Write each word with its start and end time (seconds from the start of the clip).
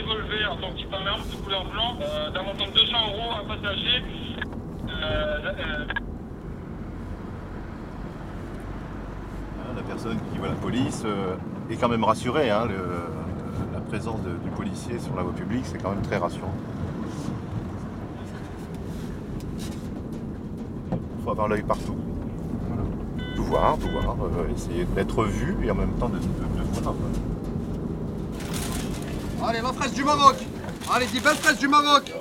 revolver, 0.00 0.56
de 1.30 1.36
couleur 1.44 1.64
blanc, 1.70 1.96
euh, 2.00 2.30
d'un 2.30 2.42
montant 2.42 2.66
de 2.66 2.72
200 2.72 2.92
euros 3.08 3.30
à 3.40 3.44
passager. 3.46 4.02
Euh, 4.88 5.52
euh, 5.58 5.84
La 9.76 9.82
personne 9.82 10.18
qui 10.32 10.38
voit 10.38 10.48
la 10.48 10.54
police 10.54 11.04
est 11.70 11.76
quand 11.76 11.88
même 11.88 12.04
rassurée. 12.04 12.50
hein, 12.50 12.66
la 13.74 13.80
présence 13.80 14.20
du 14.22 14.50
policier 14.50 14.98
sur 14.98 15.14
la 15.14 15.22
voie 15.22 15.32
publique, 15.32 15.64
c'est 15.66 15.78
quand 15.82 15.90
même 15.90 16.02
très 16.02 16.16
rassurant. 16.16 16.54
Il 20.92 21.24
faut 21.24 21.30
avoir 21.30 21.48
l'œil 21.48 21.62
partout. 21.62 21.96
Voilà. 22.68 22.82
Tout 23.36 23.44
voir, 23.44 23.76
tout 23.78 23.88
voir, 23.88 24.16
essayer 24.54 24.84
d'être 24.84 25.24
vu 25.24 25.56
et 25.64 25.70
en 25.70 25.74
même 25.74 25.92
temps 25.98 26.08
de, 26.08 26.16
de- 26.18 26.20
de 26.20 26.80
voir. 26.82 26.94
Allez, 29.44 29.60
la 29.60 29.72
fraise 29.72 29.92
du 29.92 30.04
Maroc 30.04 30.36
Allez, 30.94 31.06
dis 31.06 31.20
belle 31.20 31.36
fraise 31.36 31.58
du 31.58 31.68
Maroc 31.68 32.12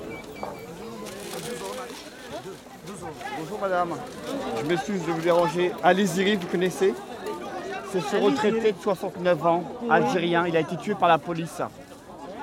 Bonjour 3.40 3.60
madame, 3.60 3.90
je 4.60 4.66
m'excuse 4.66 5.05
de 5.05 5.12
vous 5.12 5.22
déranger. 5.22 5.72
Ali 5.84 6.08
Ziri, 6.08 6.36
vous 6.38 6.48
connaissez 6.48 6.94
C'est 7.91 8.00
ce 8.02 8.16
retraité 8.16 8.72
de 8.72 8.78
69 8.82 9.46
ans, 9.46 9.64
algérien, 9.90 10.48
il 10.48 10.55
a 10.58 10.62
été 10.62 10.76
tué 10.78 10.96
par 10.96 11.10
la 11.10 11.18
police 11.18 11.62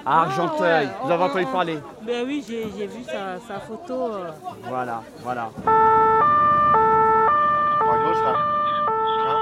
à 0.06 0.22
Argenteuil. 0.22 0.88
Vous 1.04 1.10
avez 1.10 1.24
entendu 1.24 1.46
parler 1.46 1.78
Ben 2.06 2.24
oui, 2.26 2.44
j'ai 2.46 2.68
j'ai 2.76 2.86
vu 2.86 3.02
sa, 3.04 3.38
sa 3.46 3.58
photo. 3.60 4.12
euh. 4.14 4.30
Voilà, 4.68 5.02
voilà. 5.22 5.50
À 7.80 7.98
gauche, 8.04 8.22
là. 8.24 8.34
Hein 9.26 9.40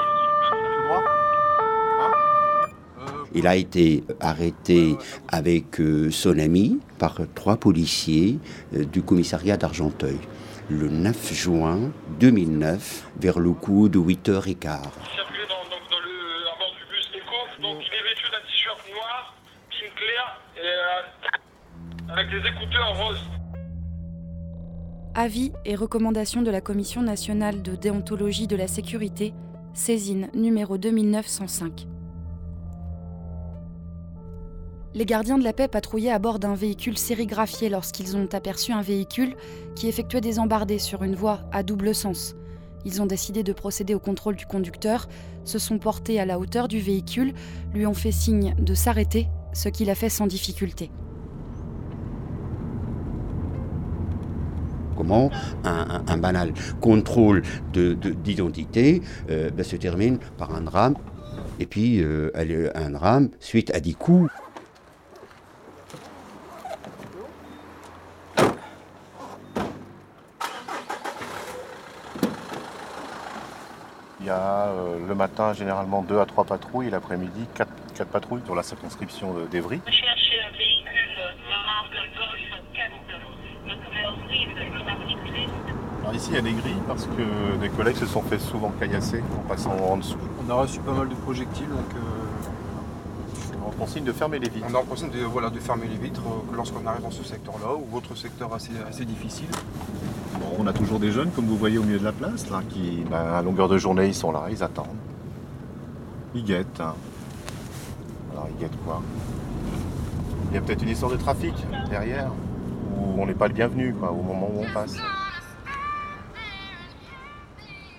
Tout 0.50 0.82
droit 0.86 1.02
Hein 3.00 3.19
Il 3.34 3.46
a 3.46 3.56
été 3.56 4.02
arrêté 4.20 4.96
avec 5.28 5.80
euh, 5.80 6.10
son 6.10 6.38
ami 6.38 6.80
par 6.98 7.20
trois 7.34 7.56
policiers 7.56 8.38
euh, 8.74 8.84
du 8.84 9.02
commissariat 9.02 9.56
d'Argenteuil 9.56 10.18
le 10.70 10.88
9 10.88 11.34
juin 11.34 11.90
2009 12.20 13.10
vers 13.20 13.40
le 13.40 13.52
coup 13.52 13.88
de 13.88 13.98
8h15. 13.98 14.54
circulait 14.54 15.46
dans, 15.48 15.64
donc, 15.68 15.82
dans 15.90 15.98
le, 15.98 16.46
à 16.46 16.58
bord 16.58 16.72
du 16.78 16.84
bus 16.88 17.10
Eco. 17.12 17.62
Donc 17.62 17.82
il 17.82 17.92
est 17.92 18.08
vêtu 18.08 18.22
d'un 18.30 18.40
t-shirt 18.46 18.78
noir, 18.92 19.34
jean 19.70 19.90
clair 19.96 20.40
et 20.56 20.60
euh, 20.60 22.14
avec 22.14 22.30
des 22.30 22.48
écouteurs 22.48 22.96
roses. 22.96 23.24
Avis 25.16 25.52
et 25.64 25.74
recommandations 25.74 26.42
de 26.42 26.50
la 26.52 26.60
Commission 26.60 27.02
nationale 27.02 27.62
de 27.62 27.74
déontologie 27.74 28.46
de 28.46 28.54
la 28.54 28.68
sécurité, 28.68 29.34
saisine 29.74 30.28
numéro 30.34 30.78
2905. 30.78 31.88
Les 34.94 35.06
gardiens 35.06 35.38
de 35.38 35.44
la 35.44 35.52
paix 35.52 35.68
patrouillaient 35.68 36.10
à 36.10 36.18
bord 36.18 36.40
d'un 36.40 36.54
véhicule 36.54 36.98
sérigraphié 36.98 37.68
lorsqu'ils 37.68 38.16
ont 38.16 38.28
aperçu 38.32 38.72
un 38.72 38.82
véhicule 38.82 39.36
qui 39.76 39.86
effectuait 39.86 40.20
des 40.20 40.38
embardées 40.40 40.80
sur 40.80 41.04
une 41.04 41.14
voie 41.14 41.40
à 41.52 41.62
double 41.62 41.94
sens. 41.94 42.34
Ils 42.84 43.00
ont 43.00 43.06
décidé 43.06 43.42
de 43.44 43.52
procéder 43.52 43.94
au 43.94 44.00
contrôle 44.00 44.34
du 44.34 44.46
conducteur, 44.46 45.06
se 45.44 45.58
sont 45.58 45.78
portés 45.78 46.18
à 46.18 46.24
la 46.26 46.38
hauteur 46.40 46.66
du 46.66 46.80
véhicule, 46.80 47.34
lui 47.72 47.86
ont 47.86 47.94
fait 47.94 48.10
signe 48.10 48.54
de 48.58 48.74
s'arrêter, 48.74 49.28
ce 49.52 49.68
qu'il 49.68 49.90
a 49.90 49.94
fait 49.94 50.08
sans 50.08 50.26
difficulté. 50.26 50.90
Comment 54.96 55.30
un, 55.64 56.18
banal 56.18 56.52
contrôle 56.80 57.42
de- 57.72 57.94
de- 57.94 58.10
d'identité 58.10 59.02
euh, 59.30 59.50
ben, 59.50 59.62
se 59.64 59.76
termine 59.76 60.18
par 60.36 60.54
un 60.54 60.62
drame, 60.62 60.94
et 61.58 61.66
puis 61.66 62.02
euh, 62.02 62.30
un 62.74 62.90
drame 62.90 63.30
suite 63.38 63.70
à 63.74 63.80
des 63.80 63.94
coups. 63.94 64.30
Il 74.20 74.26
y 74.26 74.30
a 74.30 74.68
euh, 74.68 74.98
le 75.08 75.09
matin 75.20 75.52
généralement 75.52 76.02
2 76.02 76.18
à 76.18 76.24
3 76.26 76.44
patrouilles 76.44 76.86
et 76.88 76.90
l'après-midi 76.90 77.44
4, 77.54 77.68
patrouilles 78.10 78.40
sur 78.46 78.54
la 78.54 78.62
circonscription 78.62 79.34
de- 79.34 79.44
d'Evry. 79.52 79.80
4. 79.80 79.90
Alors 86.00 86.14
ici 86.14 86.28
il 86.30 86.34
y 86.36 86.38
a 86.38 86.42
des 86.42 86.52
grilles 86.52 86.82
parce 86.88 87.04
que 87.06 87.56
des 87.60 87.68
collègues 87.68 87.96
se 87.96 88.06
sont 88.06 88.22
fait 88.22 88.38
souvent 88.38 88.70
caillasser 88.80 89.22
en 89.38 89.46
passant 89.48 89.76
en 89.76 89.96
dessous. 89.98 90.16
On 90.46 90.50
a 90.50 90.54
reçu 90.54 90.80
pas 90.80 90.92
mal 90.92 91.08
de 91.08 91.14
projectiles, 91.14 91.68
donc 91.68 91.94
euh, 91.94 93.58
On 93.66 93.70
consigne 93.72 94.04
de 94.04 94.12
fermer 94.12 94.38
les 94.38 94.48
vitres. 94.48 94.66
on 94.70 94.74
a 94.74 94.78
en 94.78 94.84
principe 94.84 95.10
de, 95.12 95.20
voilà, 95.24 95.50
de 95.50 95.58
fermer 95.60 95.86
les 95.86 95.96
vitres 95.96 96.22
euh, 96.26 96.56
lorsqu'on 96.56 96.84
arrive 96.86 97.02
dans 97.02 97.10
ce 97.10 97.22
secteur-là 97.24 97.74
ou 97.76 97.96
autre 97.96 98.14
secteur 98.16 98.52
assez, 98.54 98.72
assez 98.88 99.04
difficile. 99.04 99.48
Bon, 100.40 100.56
on 100.58 100.66
a 100.66 100.72
toujours 100.72 100.98
des 100.98 101.12
jeunes 101.12 101.30
comme 101.32 101.44
vous 101.44 101.56
voyez 101.56 101.76
au 101.78 101.82
milieu 101.82 101.98
de 101.98 102.04
la 102.04 102.12
place 102.12 102.48
là 102.50 102.62
qui 102.70 103.04
ben, 103.10 103.18
à 103.34 103.42
longueur 103.42 103.68
de 103.68 103.76
journée 103.78 104.06
ils 104.06 104.14
sont 104.14 104.32
là, 104.32 104.44
ils 104.50 104.62
attendent. 104.62 104.86
Ils 106.34 106.44
guettent. 106.44 106.80
hein. 106.80 106.94
Alors 108.32 108.48
ils 108.54 108.60
guettent 108.60 108.78
quoi? 108.84 109.02
Il 110.50 110.54
y 110.54 110.58
a 110.58 110.60
peut-être 110.60 110.82
une 110.82 110.88
histoire 110.90 111.10
de 111.12 111.16
trafic 111.16 111.54
derrière 111.90 112.30
où 112.96 113.20
on 113.20 113.26
n'est 113.26 113.34
pas 113.34 113.48
le 113.48 113.54
bienvenu 113.54 113.94
au 114.02 114.22
moment 114.22 114.50
où 114.54 114.62
on 114.62 114.72
passe. 114.74 114.96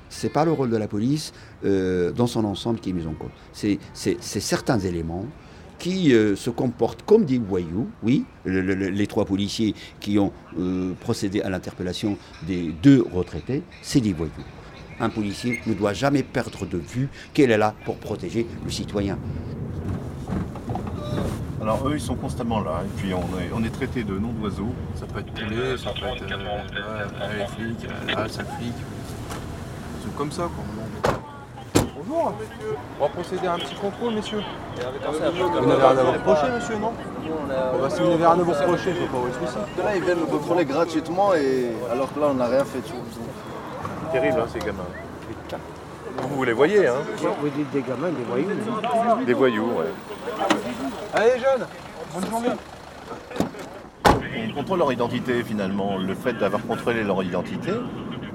C'est 0.09 0.29
pas 0.29 0.45
le 0.45 0.51
rôle 0.51 0.69
de 0.69 0.77
la 0.77 0.87
police 0.87 1.33
euh, 1.65 2.11
dans 2.11 2.27
son 2.27 2.45
ensemble 2.45 2.79
qui 2.79 2.91
est 2.91 2.93
mis 2.93 3.07
en 3.07 3.13
cause. 3.13 3.31
C'est 3.53 3.79
certains 4.21 4.79
éléments 4.79 5.25
qui 5.79 6.13
euh, 6.13 6.35
se 6.35 6.51
comportent 6.51 7.01
comme 7.03 7.25
des 7.25 7.39
voyous, 7.39 7.87
oui, 8.03 8.23
le- 8.45 8.61
le- 8.61 8.75
le- 8.75 8.89
les 8.89 9.07
trois 9.07 9.25
policiers 9.25 9.73
qui 9.99 10.19
ont 10.19 10.31
euh, 10.59 10.93
procédé 10.99 11.41
à 11.41 11.49
l'interpellation 11.49 12.17
des 12.45 12.71
deux 12.83 13.03
retraités, 13.11 13.63
c'est 13.81 13.99
des 14.01 14.13
voyous. 14.13 14.31
Un 15.01 15.09
policier 15.09 15.59
ne 15.65 15.73
doit 15.73 15.93
jamais 15.93 16.21
perdre 16.21 16.67
de 16.67 16.77
vue 16.77 17.09
qu'elle 17.33 17.49
est 17.49 17.57
là 17.57 17.73
pour 17.85 17.97
protéger 17.97 18.45
le 18.63 18.69
citoyen. 18.69 19.17
Alors 21.59 21.87
eux 21.87 21.95
ils 21.95 22.01
sont 22.01 22.13
constamment 22.15 22.61
là 22.61 22.83
et 22.85 22.99
puis 23.01 23.11
on 23.13 23.21
est, 23.39 23.49
on 23.53 23.63
est 23.63 23.71
traité 23.71 24.03
de 24.03 24.13
nom 24.13 24.29
d'oiseaux. 24.29 24.73
Ça 24.95 25.07
peut 25.07 25.21
être 25.21 25.33
poulet, 25.33 25.75
ça 25.77 25.91
peut 25.91 26.05
être 26.05 26.23
euh, 26.31 27.37
les 27.37 27.47
flics, 27.47 27.85
euh, 27.85 28.13
ah, 28.15 28.29
sale 28.29 28.45
flic. 28.59 28.73
C'est 30.03 30.15
comme 30.15 30.31
ça 30.31 30.43
quoi. 30.43 30.63
Bonjour 31.97 32.33
On 32.99 33.03
va 33.03 33.09
procéder 33.09 33.47
à 33.47 33.53
un 33.53 33.59
petit 33.59 33.75
contrôle, 33.75 34.13
messieurs. 34.13 34.41
Vous 34.75 35.67
n'avez 35.67 35.81
rien 35.81 35.97
à 35.97 36.03
vous 36.03 36.11
reprocher, 36.11 36.51
monsieur, 36.55 36.77
non 36.77 36.93
bah, 37.47 37.89
Si 37.89 38.01
vous 38.01 38.09
n'avez 38.09 38.25
rien 38.25 38.39
à 38.39 38.43
vous 38.43 38.51
reprocher, 38.51 38.93
je 38.93 39.01
ne 39.01 39.07
vois 39.07 39.07
pas 39.07 39.17
où 39.17 39.27
est 39.27 39.41
le 39.41 39.47
souci. 39.47 39.57
Là, 39.77 39.95
ils 39.95 40.03
viennent 40.03 40.19
nous 40.19 40.25
contrôler 40.25 40.65
gratuitement 40.65 41.33
et 41.33 41.69
alors 41.91 42.13
que 42.13 42.19
là, 42.19 42.27
on 42.31 42.33
n'a 42.35 42.47
rien 42.47 42.65
fait. 42.65 42.81
Tu 42.81 42.93
vois. 42.93 43.50
Terrible 44.11 44.39
hein, 44.39 44.45
ces 44.51 44.59
gamins. 44.59 44.83
Vous, 46.17 46.35
vous 46.35 46.43
les 46.43 46.53
voyez 46.53 46.87
hein 46.87 46.95
Vous 47.39 47.49
dites 47.49 47.71
des 47.71 47.81
gamins, 47.81 48.09
des 48.09 48.23
voyous 48.23 49.25
Des 49.25 49.33
voyous, 49.33 49.71
ouais. 49.77 49.85
Allez, 51.13 51.39
jeunes 51.39 51.65
Bonne 52.13 52.29
journée 52.29 52.49
On 54.49 54.53
contrôle 54.53 54.79
leur 54.79 54.91
identité 54.91 55.43
finalement. 55.43 55.97
Le 55.97 56.13
fait 56.13 56.33
d'avoir 56.33 56.61
contrôlé 56.63 57.03
leur 57.03 57.23
identité, 57.23 57.71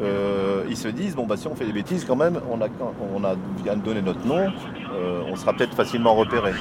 euh, 0.00 0.64
ils 0.68 0.76
se 0.76 0.88
disent 0.88 1.14
bon 1.14 1.26
bah 1.26 1.36
si 1.36 1.46
on 1.46 1.54
fait 1.54 1.66
des 1.66 1.72
bêtises 1.72 2.04
quand 2.06 2.16
même, 2.16 2.40
on 2.50 2.60
a, 2.62 2.68
on 3.14 3.24
a 3.24 3.34
vient 3.62 3.76
de 3.76 3.82
donner 3.82 4.02
notre 4.02 4.26
nom, 4.26 4.50
euh, 4.94 5.22
on 5.26 5.36
sera 5.36 5.52
peut-être 5.52 5.74
facilement 5.74 6.14
repéré. 6.14 6.52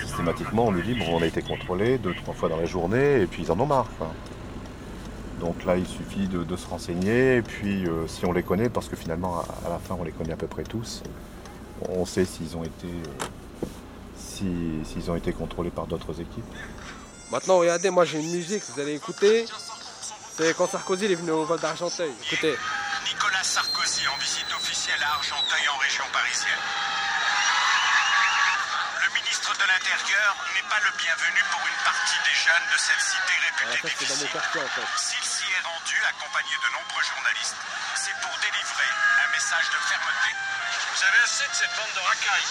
Systématiquement, 0.00 0.66
on 0.66 0.70
lui 0.72 0.82
dit 0.82 0.94
bon 0.94 1.06
on 1.18 1.22
a 1.22 1.26
été 1.26 1.42
contrôlé 1.42 1.98
deux 1.98 2.14
trois 2.14 2.34
fois 2.34 2.48
dans 2.48 2.56
la 2.56 2.66
journée 2.66 3.20
et 3.22 3.26
puis 3.26 3.42
ils 3.42 3.52
en 3.52 3.60
ont 3.60 3.66
marre. 3.66 3.86
quoi. 3.98 4.08
Donc 5.40 5.64
là, 5.64 5.76
il 5.76 5.86
suffit 5.86 6.28
de, 6.28 6.44
de 6.44 6.56
se 6.56 6.66
renseigner 6.68 7.36
et 7.36 7.42
puis 7.42 7.86
euh, 7.86 8.06
si 8.06 8.24
on 8.26 8.32
les 8.32 8.42
connaît, 8.42 8.68
parce 8.68 8.88
que 8.88 8.96
finalement 8.96 9.40
à, 9.40 9.66
à 9.66 9.70
la 9.70 9.78
fin 9.78 9.96
on 9.98 10.04
les 10.04 10.12
connaît 10.12 10.34
à 10.34 10.36
peu 10.36 10.46
près 10.46 10.64
tous, 10.64 11.02
on 11.88 12.04
sait 12.04 12.26
s'ils 12.26 12.56
ont 12.56 12.62
été 12.64 12.86
euh, 12.86 13.66
si- 14.16 14.82
s'ils 14.84 15.10
ont 15.10 15.16
été 15.16 15.32
contrôlés 15.32 15.70
par 15.70 15.86
d'autres 15.86 16.20
équipes. 16.20 16.44
Maintenant, 17.30 17.56
regardez, 17.58 17.88
moi 17.90 18.04
j'ai 18.04 18.18
une 18.20 18.30
musique, 18.30 18.62
vous 18.68 18.80
allez 18.80 18.94
écouter. 18.94 19.46
C'est 20.36 20.54
quand 20.56 20.68
Sarkozy 20.68 21.06
il 21.06 21.12
est 21.12 21.14
venu 21.16 21.30
au 21.32 21.44
vol 21.44 21.58
d'Argenteuil. 21.60 22.12
Écoutez. 22.30 22.56
Nicolas 23.08 23.42
Sarkozy 23.42 24.06
en 24.08 24.18
visite 24.20 24.46
officielle 24.54 25.00
à 25.02 25.14
Argenteuil 25.14 25.64
en 25.74 25.78
région 25.78 26.04
parisienne. 26.12 26.60
Le 29.04 29.08
ministre 29.16 29.52
de 29.56 29.64
l'Intérieur 29.68 30.36
n'est 30.54 30.68
pas 30.68 30.80
le 30.84 30.92
bienvenu 31.00 31.40
pour 31.50 31.62
une 31.64 31.80
partie 31.84 32.20
des 32.28 32.36
jeunes 32.36 32.66
de 32.72 32.78
cette 32.78 33.00
cité 33.04 33.34
Voilà, 33.40 33.76
réputée 33.76 33.88
ça 33.90 33.96
c'est 34.00 34.08
dans 34.08 34.16
mon 34.16 34.24
difficile. 34.24 34.40
quartier 34.40 34.60
en 34.60 34.70
fait. 34.74 34.88
S'il 34.96 35.24
s'y 35.24 35.46
est 35.52 35.64
rendu, 35.64 35.96
de 36.58 36.70
nombreux 36.74 37.04
journalistes, 37.04 37.54
c'est 37.94 38.16
pour 38.22 38.34
délivrer 38.42 38.90
un 39.22 39.30
message 39.30 39.66
de 39.70 39.78
fermeté. 39.86 40.30
Vous 40.90 41.02
avez 41.06 41.20
assez 41.22 41.46
de 41.46 41.54
cette 41.54 41.74
bande 41.78 41.94
de 41.94 42.02
racailles. 42.02 42.48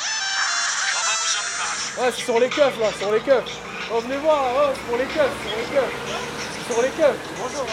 On 0.96 1.04
va 1.04 1.16
vous 1.20 1.34
en 1.36 1.44
débarrasser. 1.44 2.00
Ouais, 2.00 2.12
c'est 2.16 2.24
sur 2.24 2.40
les 2.40 2.50
keufs 2.50 2.80
là, 2.80 2.90
sur 2.98 3.12
les 3.12 3.22
keufs. 3.22 3.52
Oh, 3.92 4.00
venez 4.00 4.18
voir, 4.18 4.44
oh, 4.56 4.74
pour 4.88 4.98
les 4.98 5.06
keufs, 5.06 5.36
sur 5.44 5.58
les 5.58 5.68
keufs. 5.68 5.96
Sur 6.68 6.82
les 6.82 6.90
keufs. 6.92 7.20
Bonjour. 7.38 7.68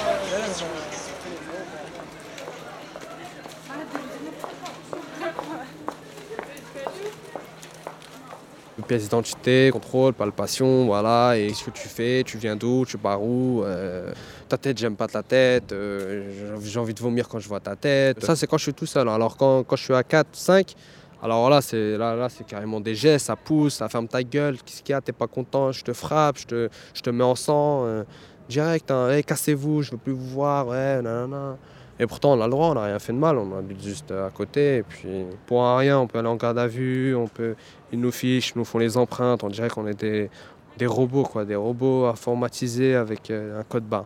Pièce 8.87 9.03
d'identité, 9.03 9.71
contrôle, 9.73 10.15
palpation, 10.15 10.87
voilà, 10.87 11.37
et 11.37 11.53
ce 11.53 11.65
que 11.65 11.71
tu 11.71 11.89
fais, 11.89 12.23
tu 12.25 12.39
viens 12.39 12.57
d'où, 12.57 12.85
tu 12.87 12.97
pars 12.97 13.23
où, 13.23 13.63
euh, 13.65 14.13
ta 14.49 14.57
tête, 14.57 14.79
j'aime 14.79 14.97
pas 14.97 15.09
ta 15.09 15.23
tête, 15.23 15.73
euh, 15.73 16.59
j'ai 16.63 16.79
envie 16.79 16.95
de 16.95 17.01
vomir 17.01 17.29
quand 17.29 17.39
je 17.39 17.49
vois 17.49 17.61
ta 17.61 17.77
tête. 17.77 18.25
Ça, 18.25 18.37
c'est 18.37 18.47
quand 18.47 18.59
je 18.59 18.65
suis 18.65 18.75
tout 18.75 18.87
seul. 18.87 19.09
Alors, 19.09 19.37
quand, 19.37 19.65
quand 19.65 19.77
je 19.77 19.85
suis 19.85 19.95
à 19.95 20.03
4, 20.03 20.29
5, 20.33 20.75
alors 21.23 21.51
là, 21.51 21.61
c'est 21.61 21.97
là, 21.97 22.15
là, 22.15 22.29
c'est 22.29 22.47
carrément 22.47 22.81
des 22.81 22.95
gestes, 22.95 23.27
ça 23.27 23.37
pousse, 23.37 23.75
ça 23.75 23.89
ferme 23.89 24.07
ta 24.07 24.23
gueule, 24.23 24.59
qu'est-ce 24.65 24.83
qu'il 24.83 24.93
y 24.93 24.97
a, 24.97 25.01
t'es 25.01 25.13
pas 25.13 25.27
content, 25.27 25.73
je 25.73 25.83
te 25.83 25.93
frappe, 25.93 26.39
je 26.39 26.47
te, 26.47 26.69
je 26.95 27.01
te 27.01 27.11
mets 27.11 27.25
en 27.25 27.35
sang, 27.35 27.85
euh, 27.87 28.05
direct, 28.49 28.91
hein, 28.91 29.11
Hey, 29.11 29.25
cassez-vous, 29.25 29.83
je 29.83 29.93
veux 29.93 29.97
plus 29.99 30.13
vous 30.13 30.29
voir, 30.29 30.69
ouais, 30.69 31.03
nanana. 31.03 31.57
Et 31.99 32.07
pourtant, 32.07 32.35
on 32.35 32.41
a 32.41 32.45
le 32.45 32.51
droit, 32.51 32.69
on 32.69 32.75
n'a 32.75 32.85
rien 32.85 32.99
fait 32.99 33.13
de 33.15 33.19
mal, 33.19 33.39
on 33.39 33.57
habite 33.57 33.83
juste 33.83 34.11
à 34.11 34.31
côté. 34.31 34.79
Et 34.79 34.83
puis, 34.83 35.25
pour 35.47 35.65
un 35.65 35.79
rien, 35.79 35.99
on 35.99 36.07
peut 36.07 36.19
aller 36.19 36.29
en 36.29 36.37
garde 36.37 36.59
à 36.59 36.67
vue, 36.67 37.15
on 37.15 37.27
peut, 37.27 37.55
ils 37.91 37.99
nous 37.99 38.13
fichent, 38.13 38.55
nous 38.55 38.65
font 38.65 38.79
les 38.79 38.99
empreintes, 38.99 39.43
on 39.45 39.49
dirait 39.49 39.71
qu'on 39.71 39.87
est 39.87 39.99
des, 39.99 40.31
des 40.77 40.87
robots, 40.87 41.23
quoi, 41.23 41.45
des 41.47 41.57
robots 41.57 42.05
informatisés 42.07 42.95
avec 42.95 43.31
euh, 43.31 43.61
un 43.61 43.63
code 43.63 43.85
barre. 43.85 44.05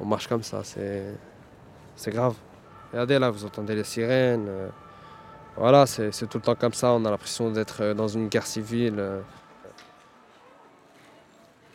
On 0.00 0.04
marche 0.04 0.26
comme 0.26 0.42
ça, 0.42 0.60
c'est, 0.64 1.14
c'est 1.96 2.10
grave. 2.10 2.34
Regardez 2.92 3.18
là, 3.18 3.30
vous 3.30 3.44
entendez 3.44 3.74
les 3.74 3.84
sirènes. 3.84 4.46
euh, 4.48 4.68
voilà, 5.56 5.86
c'est, 5.86 6.12
c'est 6.12 6.26
tout 6.26 6.38
le 6.38 6.42
temps 6.44 6.54
comme 6.54 6.74
ça, 6.74 6.92
on 6.92 7.04
a 7.06 7.10
l'impression 7.10 7.50
d'être 7.50 7.82
euh, 7.82 7.94
dans 7.94 8.08
une 8.08 8.28
guerre 8.28 8.46
civile. 8.46 9.02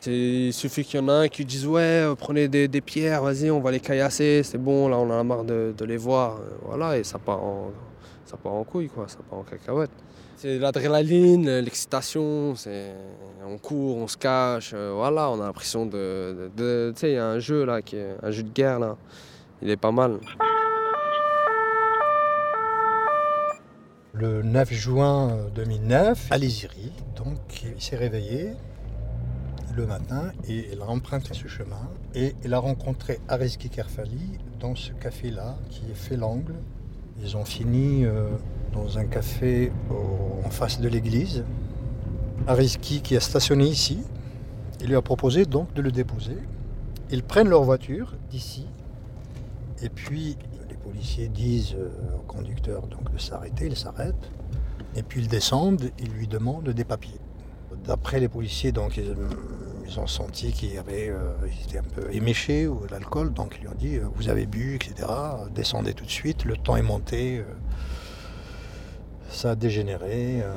Il 0.06 0.52
suffit 0.54 0.84
qu'il 0.84 1.00
y 1.00 1.04
en 1.04 1.08
a 1.08 1.14
un 1.14 1.28
qui 1.30 1.46
dise 1.46 1.66
ouais, 1.66 1.82
euh, 1.82 2.16
prenez 2.16 2.48
des, 2.50 2.68
des 2.68 2.82
pierres, 2.82 3.22
vas-y, 3.24 3.50
on 3.50 3.62
va 3.62 3.72
les 3.72 3.80
caillasser, 3.80 4.42
c'est 4.44 4.58
bon, 4.58 4.90
là 4.90 4.98
on 4.98 5.10
a 5.12 5.24
marre 5.24 5.44
de, 5.46 5.74
de 5.78 5.86
les 5.86 5.96
voir. 5.98 6.38
euh, 6.38 6.50
Voilà, 6.64 6.98
et 6.98 7.04
ça 7.04 7.20
part 7.20 7.42
en, 7.42 7.72
ça 8.26 8.36
part 8.36 8.54
en 8.54 8.64
couille, 8.66 8.90
quoi, 8.90 9.08
ça 9.08 9.20
part 9.30 9.40
en 9.40 9.44
cacahuète. 9.44 9.92
C'est 10.36 10.60
l'adrénaline, 10.60 11.60
l'excitation, 11.60 12.54
c'est, 12.56 12.92
on 13.48 13.58
court, 13.58 13.98
on 13.98 14.08
se 14.08 14.18
cache, 14.18 14.72
euh, 14.74 14.92
voilà, 14.94 15.30
on 15.30 15.40
a 15.42 15.46
l'impression 15.46 15.86
de. 15.86 16.50
tu 16.58 16.64
sais, 17.00 17.12
il 17.12 17.16
y 17.16 17.18
a 17.18 17.28
un 17.28 17.40
jeu 17.40 17.64
là, 17.64 17.82
qui 17.82 17.96
est 17.96 18.16
un 18.22 18.32
jeu 18.32 18.44
de 18.44 18.50
guerre 18.52 18.80
là, 18.80 18.98
il 19.62 19.70
est 19.70 19.78
pas 19.78 19.92
mal. 19.92 20.20
Le 24.16 24.42
9 24.44 24.72
juin 24.74 25.38
2009, 25.56 26.28
à 26.30 26.38
Liziri, 26.38 26.92
donc 27.16 27.38
il 27.76 27.82
s'est 27.82 27.96
réveillé 27.96 28.52
le 29.76 29.86
matin 29.86 30.32
et 30.48 30.70
il 30.72 30.82
a 30.82 30.86
emprunté 30.86 31.34
ce 31.34 31.48
chemin 31.48 31.90
et 32.14 32.36
il 32.44 32.54
a 32.54 32.60
rencontré 32.60 33.20
Ariski 33.28 33.70
Kerfali 33.70 34.40
dans 34.60 34.76
ce 34.76 34.92
café-là 34.94 35.58
qui 35.70 35.82
est 35.92 35.96
fait 35.96 36.16
l'angle. 36.16 36.54
Ils 37.22 37.38
ont 37.38 37.46
fini 37.46 38.06
euh, 38.06 38.30
dans 38.74 38.98
un 38.98 39.06
café 39.06 39.72
en 40.46 40.50
face 40.50 40.80
de 40.80 40.88
l'église. 40.88 41.44
Ariski 42.48 43.02
qui 43.02 43.16
a 43.16 43.20
stationné 43.20 43.66
ici, 43.66 44.00
il 44.82 44.88
lui 44.88 44.96
a 44.96 45.02
proposé 45.02 45.46
donc 45.46 45.74
de 45.74 45.82
le 45.82 45.92
déposer. 45.92 46.38
Ils 47.12 47.24
prennent 47.24 47.50
leur 47.50 47.64
voiture 47.64 48.16
d'ici 48.30 48.68
et 49.82 49.90
puis 49.90 50.38
les 50.70 50.76
policiers 50.76 51.30
disent 51.30 51.76
euh, 51.76 51.90
au 52.18 52.32
conducteur 52.32 52.88
donc 52.88 53.12
de 53.12 53.18
s'arrêter, 53.18 53.68
il 53.68 53.76
s'arrête. 53.76 54.32
Et 54.96 55.02
puis 55.02 55.22
ils 55.22 55.28
descendent, 55.28 55.90
ils 56.00 56.12
lui 56.12 56.28
demandent 56.28 56.70
des 56.70 56.84
papiers. 56.84 57.20
D'après 57.86 58.20
les 58.20 58.28
policiers, 58.28 58.72
donc 58.72 58.98
ils, 58.98 59.16
ils 59.86 60.00
ont 60.00 60.08
senti 60.08 60.52
qu'il 60.52 60.74
y 60.74 60.78
avait, 60.78 61.10
euh, 61.10 61.32
ils 61.46 61.70
étaient 61.70 61.80
un 61.80 61.84
peu 61.84 62.08
éméchés 62.14 62.68
ou 62.68 62.82
l'alcool, 62.90 63.34
donc 63.34 63.56
ils 63.58 63.62
lui 63.62 63.68
ont 63.68 63.76
dit 63.78 63.98
euh, 63.98 64.06
vous 64.16 64.30
avez 64.30 64.46
bu, 64.46 64.76
etc. 64.76 65.08
Descendez 65.54 65.94
tout 65.94 66.06
de 66.06 66.10
suite. 66.10 66.46
Le 66.46 66.56
temps 66.58 66.76
est 66.76 66.82
monté, 66.82 67.40
euh, 67.40 67.44
ça 69.30 69.52
a 69.52 69.56
dégénéré. 69.56 70.42
euh. 70.42 70.54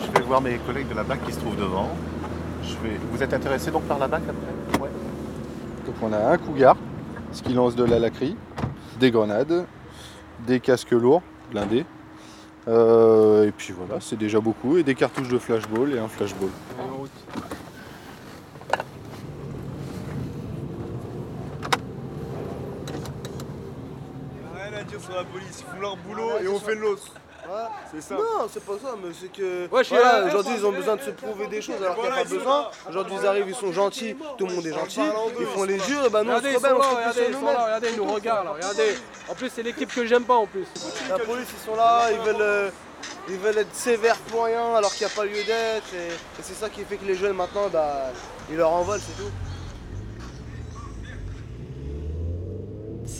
Je 0.00 0.18
vais 0.18 0.26
voir 0.26 0.40
mes 0.40 0.56
collègues 0.58 0.88
de 0.88 0.94
la 0.94 1.04
BAC 1.04 1.24
qui 1.24 1.32
se 1.32 1.38
trouvent 1.38 1.58
devant. 1.58 1.88
Je 2.64 2.74
vais... 2.78 2.96
Vous 3.12 3.22
êtes 3.22 3.32
intéressé 3.32 3.70
donc 3.70 3.84
par 3.84 3.98
la 3.98 4.08
BAC 4.08 4.22
après? 4.22 4.82
Ouais. 4.82 4.90
Donc 5.86 5.94
on 6.02 6.12
a 6.12 6.32
un 6.32 6.38
cougar, 6.38 6.76
ce 7.32 7.42
qui 7.42 7.52
lance 7.52 7.76
de 7.76 7.84
la 7.84 7.98
lacry, 7.98 8.36
des 8.98 9.10
grenades, 9.10 9.66
des 10.46 10.60
casques 10.60 10.90
lourds, 10.90 11.22
blindés. 11.50 11.84
Euh, 12.68 13.46
et 13.46 13.52
puis 13.52 13.72
voilà, 13.72 14.00
c'est 14.00 14.16
déjà 14.16 14.40
beaucoup. 14.40 14.76
Et 14.76 14.82
des 14.82 14.94
cartouches 14.94 15.28
de 15.28 15.38
flashball 15.38 15.94
et 15.94 15.98
un 15.98 16.08
flashball. 16.08 16.50
Rien 24.54 24.78
à 24.78 24.82
dire 24.82 25.00
sur 25.00 25.14
la 25.14 25.24
police, 25.24 25.60
ils 25.60 25.74
font 25.74 25.80
leur 25.80 25.96
boulot 25.96 26.38
et 26.42 26.48
on 26.48 26.58
fait 26.58 26.74
le 26.74 26.96
C'est 27.92 28.00
ça. 28.00 28.14
Non, 28.14 28.48
c'est 28.52 28.64
pas 28.64 28.72
ça, 28.82 28.94
mais 29.02 29.10
c'est 29.18 29.32
que. 29.32 29.68
Ouais, 29.68 29.82
je 29.82 29.88
suis 29.88 29.96
voilà, 29.96 30.20
là, 30.20 30.26
aujourd'hui, 30.26 30.54
ils 30.56 30.66
ont 30.66 30.72
besoin 30.72 30.96
de 30.96 31.02
se 31.02 31.10
prouver 31.10 31.46
des 31.46 31.60
choses 31.60 31.82
alors 31.82 31.94
qu'il 31.96 32.04
n'y 32.04 32.10
a 32.10 32.14
pas 32.14 32.24
besoin. 32.24 32.70
Aujourd'hui, 32.88 33.16
ils 33.20 33.26
arrivent, 33.26 33.48
ils 33.48 33.54
sont 33.54 33.72
gentils, 33.72 34.16
tout 34.38 34.46
le 34.46 34.54
monde 34.54 34.66
est 34.66 34.72
gentil. 34.72 35.00
Ils 35.38 35.46
font 35.46 35.64
les 35.64 35.78
jeux, 35.78 36.06
et 36.06 36.08
bah 36.08 36.22
nous, 36.22 36.32
on 36.32 36.40
se 36.40 36.46
Regardez, 36.46 36.50
ils 36.50 36.60
sont 36.60 36.60
rebelle, 36.60 36.74
on 36.74 36.78
là, 36.78 36.84
se 36.84 36.94
regardez, 36.96 37.20
fait 37.20 37.28
ils 37.28 37.34
sont 37.34 37.44
là, 37.46 37.64
regardez, 37.64 37.88
ils 37.90 37.96
nous 37.96 38.12
regardent, 38.12 38.44
là, 38.44 38.52
regardez. 38.52 38.98
En 39.28 39.34
plus, 39.34 39.50
c'est 39.54 39.62
l'équipe 39.62 39.92
que 39.94 40.06
j'aime 40.06 40.24
pas 40.24 40.36
en 40.36 40.46
plus. 40.46 40.66
La 41.08 41.18
police, 41.18 41.48
ils 41.52 41.64
sont 41.64 41.76
là, 41.76 42.10
ils 42.12 42.18
veulent, 42.20 42.36
euh, 42.40 42.70
ils 43.28 43.38
veulent 43.38 43.58
être 43.58 43.74
sévères 43.74 44.18
pour 44.30 44.44
rien 44.44 44.74
alors 44.74 44.92
qu'il 44.92 45.06
n'y 45.06 45.12
a 45.12 45.16
pas 45.16 45.24
lieu 45.24 45.42
d'être. 45.44 45.94
Et, 45.94 46.08
et 46.08 46.42
c'est 46.42 46.54
ça 46.54 46.68
qui 46.68 46.82
fait 46.84 46.96
que 46.96 47.04
les 47.04 47.14
jeunes 47.16 47.36
maintenant, 47.36 47.68
bah, 47.72 48.10
ils 48.50 48.56
leur 48.56 48.70
envolent, 48.70 49.00
c'est 49.00 49.22
tout. 49.22 49.30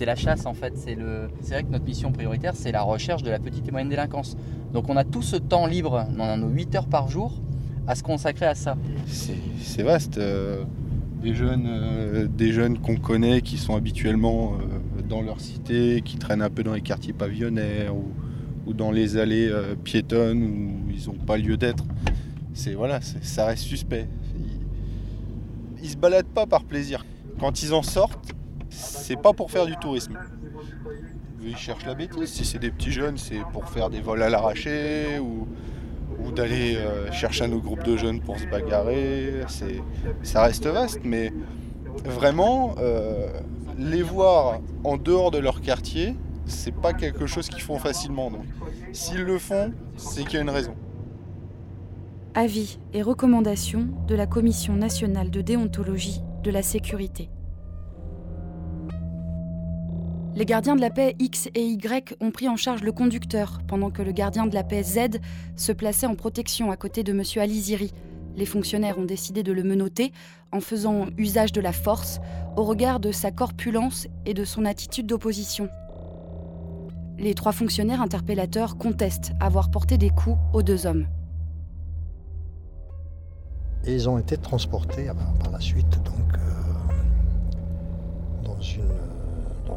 C'est 0.00 0.06
la 0.06 0.16
chasse 0.16 0.46
en 0.46 0.54
fait. 0.54 0.72
C'est 0.78 0.94
le... 0.94 1.28
vrai 1.50 1.62
que 1.62 1.68
notre 1.68 1.84
mission 1.84 2.10
prioritaire, 2.10 2.54
c'est 2.56 2.72
la 2.72 2.80
recherche 2.80 3.22
de 3.22 3.28
la 3.28 3.38
petite 3.38 3.68
et 3.68 3.70
moyenne 3.70 3.90
délinquance. 3.90 4.34
Donc 4.72 4.88
on 4.88 4.96
a 4.96 5.04
tout 5.04 5.20
ce 5.20 5.36
temps 5.36 5.66
libre, 5.66 6.06
on 6.16 6.20
a 6.20 6.38
nos 6.38 6.48
8 6.48 6.74
heures 6.74 6.86
par 6.86 7.10
jour, 7.10 7.38
à 7.86 7.94
se 7.94 8.02
consacrer 8.02 8.46
à 8.46 8.54
ça. 8.54 8.78
C'est 9.06 9.82
vaste. 9.82 10.16
euh, 10.16 10.64
des 11.20 11.34
jeunes, 11.34 11.66
euh, 11.68 12.26
des 12.26 12.50
jeunes 12.50 12.78
qu'on 12.78 12.96
connaît 12.96 13.42
qui 13.42 13.58
sont 13.58 13.76
habituellement 13.76 14.54
euh, 14.54 15.02
dans 15.06 15.20
leur 15.20 15.38
cité, 15.38 16.00
qui 16.02 16.16
traînent 16.16 16.40
un 16.40 16.48
peu 16.48 16.62
dans 16.62 16.72
les 16.72 16.80
quartiers 16.80 17.12
pavillonnaires 17.12 17.94
ou, 17.94 18.72
dans 18.72 18.92
les 18.92 19.18
allées 19.18 19.52
piétonnes 19.84 20.42
où 20.42 20.90
ils 20.90 21.08
n'ont 21.08 21.26
pas 21.26 21.36
lieu 21.36 21.58
d'être. 21.58 21.84
C'est 22.54 22.72
voilà, 22.72 23.00
ça 23.02 23.44
reste 23.44 23.64
suspect. 23.64 24.08
Ils, 24.38 25.84
ils 25.84 25.90
se 25.90 25.96
baladent 25.98 26.24
pas 26.24 26.46
par 26.46 26.64
plaisir. 26.64 27.04
Quand 27.38 27.62
ils 27.62 27.74
en 27.74 27.82
sortent, 27.82 28.32
c'est 28.70 29.20
pas 29.20 29.32
pour 29.32 29.50
faire 29.50 29.66
du 29.66 29.76
tourisme. 29.76 30.18
Ils 31.42 31.56
cherchent 31.56 31.86
la 31.86 31.94
bêtise. 31.94 32.30
Si 32.30 32.44
c'est 32.44 32.58
des 32.58 32.70
petits 32.70 32.92
jeunes, 32.92 33.18
c'est 33.18 33.40
pour 33.52 33.68
faire 33.68 33.90
des 33.90 34.00
vols 34.00 34.22
à 34.22 34.30
l'arraché 34.30 35.18
ou, 35.18 35.46
d'aller 36.34 36.76
euh, 36.76 37.10
chercher 37.10 37.44
un 37.44 37.52
autre 37.52 37.64
groupe 37.64 37.82
de 37.82 37.96
jeunes 37.96 38.20
pour 38.20 38.38
se 38.38 38.46
bagarrer. 38.46 39.42
Ça 40.22 40.42
reste 40.42 40.66
vaste, 40.66 41.00
mais 41.02 41.32
vraiment, 42.04 42.74
euh, 42.78 43.26
les 43.78 44.02
voir 44.02 44.60
en 44.84 44.96
dehors 44.96 45.30
de 45.30 45.38
leur 45.38 45.60
quartier, 45.60 46.14
c'est 46.46 46.74
pas 46.74 46.92
quelque 46.92 47.26
chose 47.26 47.48
qu'ils 47.48 47.62
font 47.62 47.78
facilement. 47.78 48.30
S'ils 48.92 49.22
le 49.22 49.38
font, 49.38 49.72
c'est 49.96 50.24
qu'il 50.24 50.34
y 50.34 50.36
a 50.36 50.42
une 50.42 50.50
raison. 50.50 50.74
Avis 52.34 52.78
et 52.92 53.02
recommandations 53.02 53.88
de 54.06 54.14
la 54.14 54.26
Commission 54.26 54.74
nationale 54.74 55.30
de 55.30 55.40
déontologie 55.40 56.22
de 56.44 56.50
la 56.50 56.62
sécurité. 56.62 57.28
Les 60.36 60.44
gardiens 60.44 60.76
de 60.76 60.80
la 60.80 60.90
paix 60.90 61.16
X 61.18 61.48
et 61.54 61.64
Y 61.64 62.16
ont 62.20 62.30
pris 62.30 62.48
en 62.48 62.56
charge 62.56 62.82
le 62.82 62.92
conducteur, 62.92 63.60
pendant 63.66 63.90
que 63.90 64.00
le 64.00 64.12
gardien 64.12 64.46
de 64.46 64.54
la 64.54 64.62
paix 64.62 64.82
Z 64.82 65.18
se 65.56 65.72
plaçait 65.72 66.06
en 66.06 66.14
protection 66.14 66.70
à 66.70 66.76
côté 66.76 67.02
de 67.02 67.12
M. 67.12 67.22
Aliziri. 67.36 67.92
Les 68.36 68.46
fonctionnaires 68.46 68.98
ont 68.98 69.04
décidé 69.04 69.42
de 69.42 69.52
le 69.52 69.64
menotter 69.64 70.12
en 70.52 70.60
faisant 70.60 71.06
usage 71.18 71.50
de 71.50 71.60
la 71.60 71.72
force 71.72 72.20
au 72.56 72.62
regard 72.62 73.00
de 73.00 73.10
sa 73.10 73.32
corpulence 73.32 74.06
et 74.24 74.34
de 74.34 74.44
son 74.44 74.64
attitude 74.64 75.06
d'opposition. 75.06 75.68
Les 77.18 77.34
trois 77.34 77.52
fonctionnaires 77.52 78.00
interpellateurs 78.00 78.78
contestent 78.78 79.32
avoir 79.40 79.70
porté 79.70 79.98
des 79.98 80.10
coups 80.10 80.38
aux 80.54 80.62
deux 80.62 80.86
hommes. 80.86 81.06
Ils 83.84 84.08
ont 84.08 84.18
été 84.18 84.36
transportés 84.36 85.10
par 85.40 85.50
la 85.50 85.60
suite 85.60 85.98
euh, 85.98 86.44
dans, 88.44 88.60
une, 88.60 89.09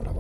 dans. 0.02 0.14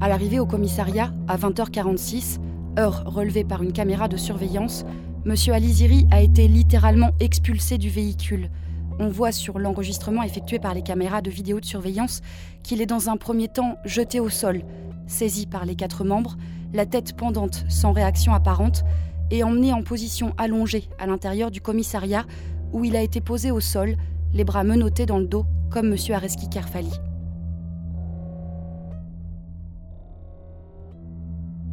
À 0.00 0.08
l'arrivée 0.08 0.40
au 0.40 0.46
commissariat, 0.46 1.12
à 1.28 1.36
20h46, 1.36 2.40
heure 2.78 3.04
relevée 3.06 3.44
par 3.44 3.62
une 3.62 3.72
caméra 3.72 4.08
de 4.08 4.16
surveillance, 4.16 4.84
M. 5.24 5.34
Aliziri 5.52 6.08
a 6.10 6.20
été 6.20 6.48
littéralement 6.48 7.10
expulsé 7.20 7.78
du 7.78 7.88
véhicule. 7.88 8.50
On 8.98 9.08
voit 9.08 9.30
sur 9.30 9.58
l'enregistrement 9.58 10.24
effectué 10.24 10.58
par 10.58 10.74
les 10.74 10.82
caméras 10.82 11.22
de 11.22 11.30
vidéo 11.30 11.60
de 11.60 11.64
surveillance 11.64 12.20
qu'il 12.64 12.80
est 12.80 12.86
dans 12.86 13.08
un 13.08 13.16
premier 13.16 13.46
temps 13.46 13.76
jeté 13.84 14.18
au 14.18 14.28
sol, 14.28 14.62
saisi 15.06 15.46
par 15.46 15.64
les 15.64 15.76
quatre 15.76 16.04
membres, 16.04 16.36
la 16.72 16.86
tête 16.86 17.14
pendante 17.16 17.64
sans 17.68 17.92
réaction 17.92 18.34
apparente, 18.34 18.84
et 19.30 19.44
emmené 19.44 19.72
en 19.72 19.82
position 19.82 20.34
allongée 20.36 20.88
à 20.98 21.06
l'intérieur 21.06 21.50
du 21.50 21.60
commissariat 21.60 22.24
où 22.72 22.84
il 22.84 22.96
a 22.96 23.02
été 23.02 23.20
posé 23.20 23.50
au 23.50 23.60
sol, 23.60 23.96
les 24.32 24.44
bras 24.44 24.64
menottés 24.64 25.06
dans 25.06 25.18
le 25.18 25.26
dos, 25.26 25.44
comme 25.70 25.92
M. 25.92 25.96
Areski 26.14 26.48
Kerfali. 26.48 26.92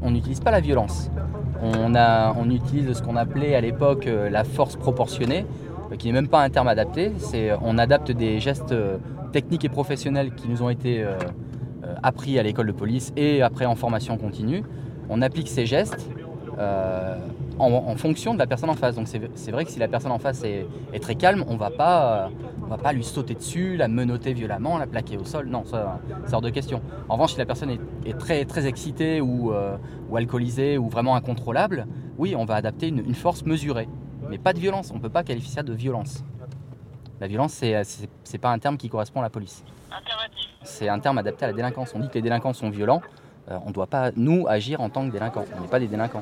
On 0.01 0.11
n'utilise 0.11 0.39
pas 0.39 0.51
la 0.51 0.61
violence. 0.61 1.09
On, 1.61 2.49
utilise 2.49 2.93
ce 2.93 3.01
qu'on 3.01 3.17
appelait 3.17 3.55
à 3.55 3.61
l'époque 3.61 4.07
euh, 4.07 4.29
la 4.29 4.43
force 4.43 4.77
proportionnée, 4.77 5.45
euh, 5.91 5.97
qui 5.97 6.07
n'est 6.07 6.13
même 6.13 6.29
pas 6.29 6.41
un 6.41 6.49
terme 6.49 6.69
adapté. 6.69 7.11
C'est, 7.17 7.51
on 7.61 7.77
adapte 7.77 8.11
des 8.11 8.39
gestes 8.39 8.71
euh, 8.71 8.97
techniques 9.31 9.65
et 9.65 9.69
professionnels 9.69 10.33
qui 10.33 10.47
nous 10.47 10.61
ont 10.61 10.69
été 10.69 11.03
euh, 11.03 11.17
euh, 11.83 11.95
appris 12.03 12.37
à 12.37 12.43
l'école 12.43 12.67
de 12.67 12.71
police 12.71 13.13
et 13.15 13.41
après 13.41 13.65
en 13.65 13.75
formation 13.75 14.17
continue. 14.17 14.63
On 15.09 15.21
applique 15.21 15.47
ces 15.47 15.65
gestes 15.65 16.09
euh, 16.57 17.15
en, 17.59 17.95
fonction 17.95 18.33
de 18.33 18.39
la 18.39 18.47
personne 18.47 18.69
en 18.69 18.75
face. 18.75 18.95
Donc 18.95 19.07
c'est, 19.07 19.51
vrai 19.51 19.65
que 19.65 19.71
si 19.71 19.79
la 19.79 19.87
personne 19.87 20.11
en 20.11 20.19
face 20.19 20.43
est, 20.43 20.65
très 21.01 21.15
calme, 21.15 21.43
on 21.47 21.55
va 21.55 21.71
euh, 21.79 22.27
va 22.67 22.77
pas 22.77 22.93
lui 22.93 23.03
sauter 23.03 23.35
dessus, 23.35 23.77
la 23.77 23.87
menotter 23.87 24.33
violemment, 24.33 24.77
la 24.77 24.87
plaquer 24.87 25.17
au 25.17 25.25
sol. 25.25 25.47
Non, 25.47 25.65
ça, 25.65 25.99
c'est 26.25 26.33
hors 26.33 26.41
de 26.41 26.49
question. 26.49 26.81
En 27.07 27.13
revanche, 27.13 27.33
si 27.33 27.37
la 27.37 27.45
personne 27.45 27.77
est, 28.05 28.17
très, 28.17 28.45
très 28.45 28.65
excitée 28.65 29.21
ou, 29.21 29.53
euh, 29.53 29.77
ou 30.09 30.17
alcoolisée 30.17 30.77
ou 30.77 30.89
vraiment 30.89 31.15
incontrôlable, 31.15 31.87
oui, 32.17 32.35
on 32.35 32.45
va 32.45 32.55
adapter 32.55 32.87
une, 32.87 33.13
force 33.13 33.45
mesurée. 33.45 33.87
Mais 34.29 34.37
pas 34.37 34.53
de 34.53 34.59
violence. 34.59 34.91
On 34.91 34.95
ne 34.95 35.01
peut 35.01 35.09
pas 35.09 35.23
qualifier 35.23 35.53
ça 35.53 35.63
de 35.63 35.73
violence. 35.73 36.23
La 37.19 37.27
violence, 37.27 37.53
c'est, 37.53 37.83
c'est, 37.83 38.09
c'est 38.23 38.37
pas 38.37 38.51
un 38.51 38.59
terme 38.59 38.77
qui 38.77 38.89
correspond 38.89 39.19
à 39.19 39.23
la 39.23 39.29
police. 39.29 39.63
C'est 40.63 40.89
un 40.89 40.99
terme 40.99 41.17
adapté 41.17 41.45
à 41.45 41.47
la 41.47 41.53
délinquance. 41.53 41.93
On 41.95 41.99
dit 41.99 42.07
que 42.07 42.13
les 42.13 42.21
délinquants 42.21 42.53
sont 42.53 42.69
violents. 42.69 43.01
Euh, 43.49 43.57
on 43.65 43.69
ne 43.69 43.73
doit 43.73 43.87
pas, 43.87 44.11
nous, 44.15 44.45
agir 44.47 44.81
en 44.81 44.89
tant 44.89 45.05
que 45.05 45.11
délinquants. 45.11 45.45
On 45.57 45.61
n'est 45.61 45.67
pas 45.67 45.79
des 45.79 45.87
délinquants. 45.87 46.19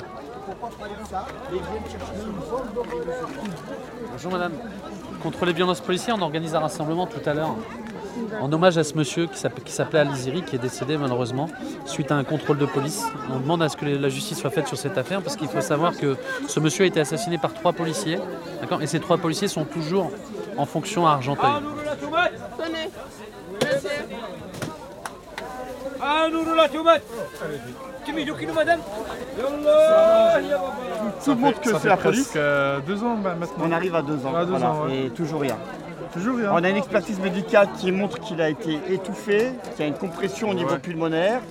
Bonjour 4.12 4.32
madame. 4.32 4.54
Contre 5.22 5.46
les 5.46 5.54
violences 5.54 5.82
policières, 5.82 6.16
on 6.18 6.22
organise 6.22 6.56
un 6.56 6.60
rassemblement 6.60 7.06
tout 7.06 7.20
à 7.25 7.34
l'heure 7.34 7.56
en 8.42 8.51
hommage 8.51 8.77
à 8.77 8.84
ce 8.84 8.94
monsieur 8.96 9.27
qui 9.27 9.38
s'appelait- 9.39 10.00
Aliziri, 10.00 10.44
qui 10.44 10.56
est 10.56 10.60
décédé 10.60 10.98
malheureusement 10.98 11.50
suite 11.86 12.12
à 12.12 12.16
un 12.16 12.24
contrôle 12.24 12.58
de 12.58 12.66
police. 12.66 13.04
On 13.32 13.39
demande 13.39 13.62
à 13.62 13.70
ce 13.70 13.77
que 13.77 13.86
la 13.86 14.10
justice 14.10 14.39
soit 14.39 14.50
faite 14.50 14.68
sur 14.68 14.77
cette 14.77 14.98
affaire 14.98 15.22
parce 15.22 15.36
qu'il 15.36 15.48
faut 15.48 15.62
savoir 15.62 15.96
que 15.98 16.16
ce 16.48 16.60
monsieur 16.60 16.86
a 16.86 16.88
été 16.88 17.00
assassiné 17.00 17.38
par 17.38 17.54
trois 17.54 17.74
policiers. 17.74 18.20
Et 18.82 18.88
ces 18.88 19.00
trois 19.00 19.18
policiers 19.18 19.48
sont 19.48 19.66
toujours 19.66 20.12
en 20.58 20.66
fonction 20.66 21.06
à 21.06 21.12
Argenteuil. 21.12 21.51
Tout 31.24 31.32
le 31.32 31.36
monde 31.38 31.53
que 31.62 31.72
Ça 31.72 31.79
c'est 31.79 31.88
la 31.89 31.98
police. 31.98 32.34
euh, 32.36 32.79
deux 32.86 33.03
ans 33.03 33.15
bah, 33.22 33.36
maintenant. 33.39 33.65
On 33.67 33.72
arrive 33.72 33.96
à 33.96 34.01
deux 34.01 34.25
ans. 34.25 34.36
À 34.36 34.46
deux 34.46 34.51
voilà, 34.51 34.72
ans, 34.72 34.86
ouais. 34.86 35.06
Et 35.06 35.10
toujours 35.10 35.41
rien. 35.41 35.58
Toujours 36.13 36.38
rien. 36.38 36.51
On 36.53 36.63
a 36.63 36.70
une 36.70 36.77
expertise 36.77 37.20
médicale 37.20 37.67
qui 37.77 37.91
montre 37.91 38.20
qu'il 38.20 38.41
a 38.41 38.50
été 38.50 38.79
étouffé, 38.89 39.51
qu'il 39.75 39.84
y 39.84 39.84
a 39.84 39.88
une 39.88 39.98
compression 39.98 40.50
au 40.50 40.53
niveau 40.53 40.72
Ouais. 40.72 40.79
pulmonaire. 40.79 41.41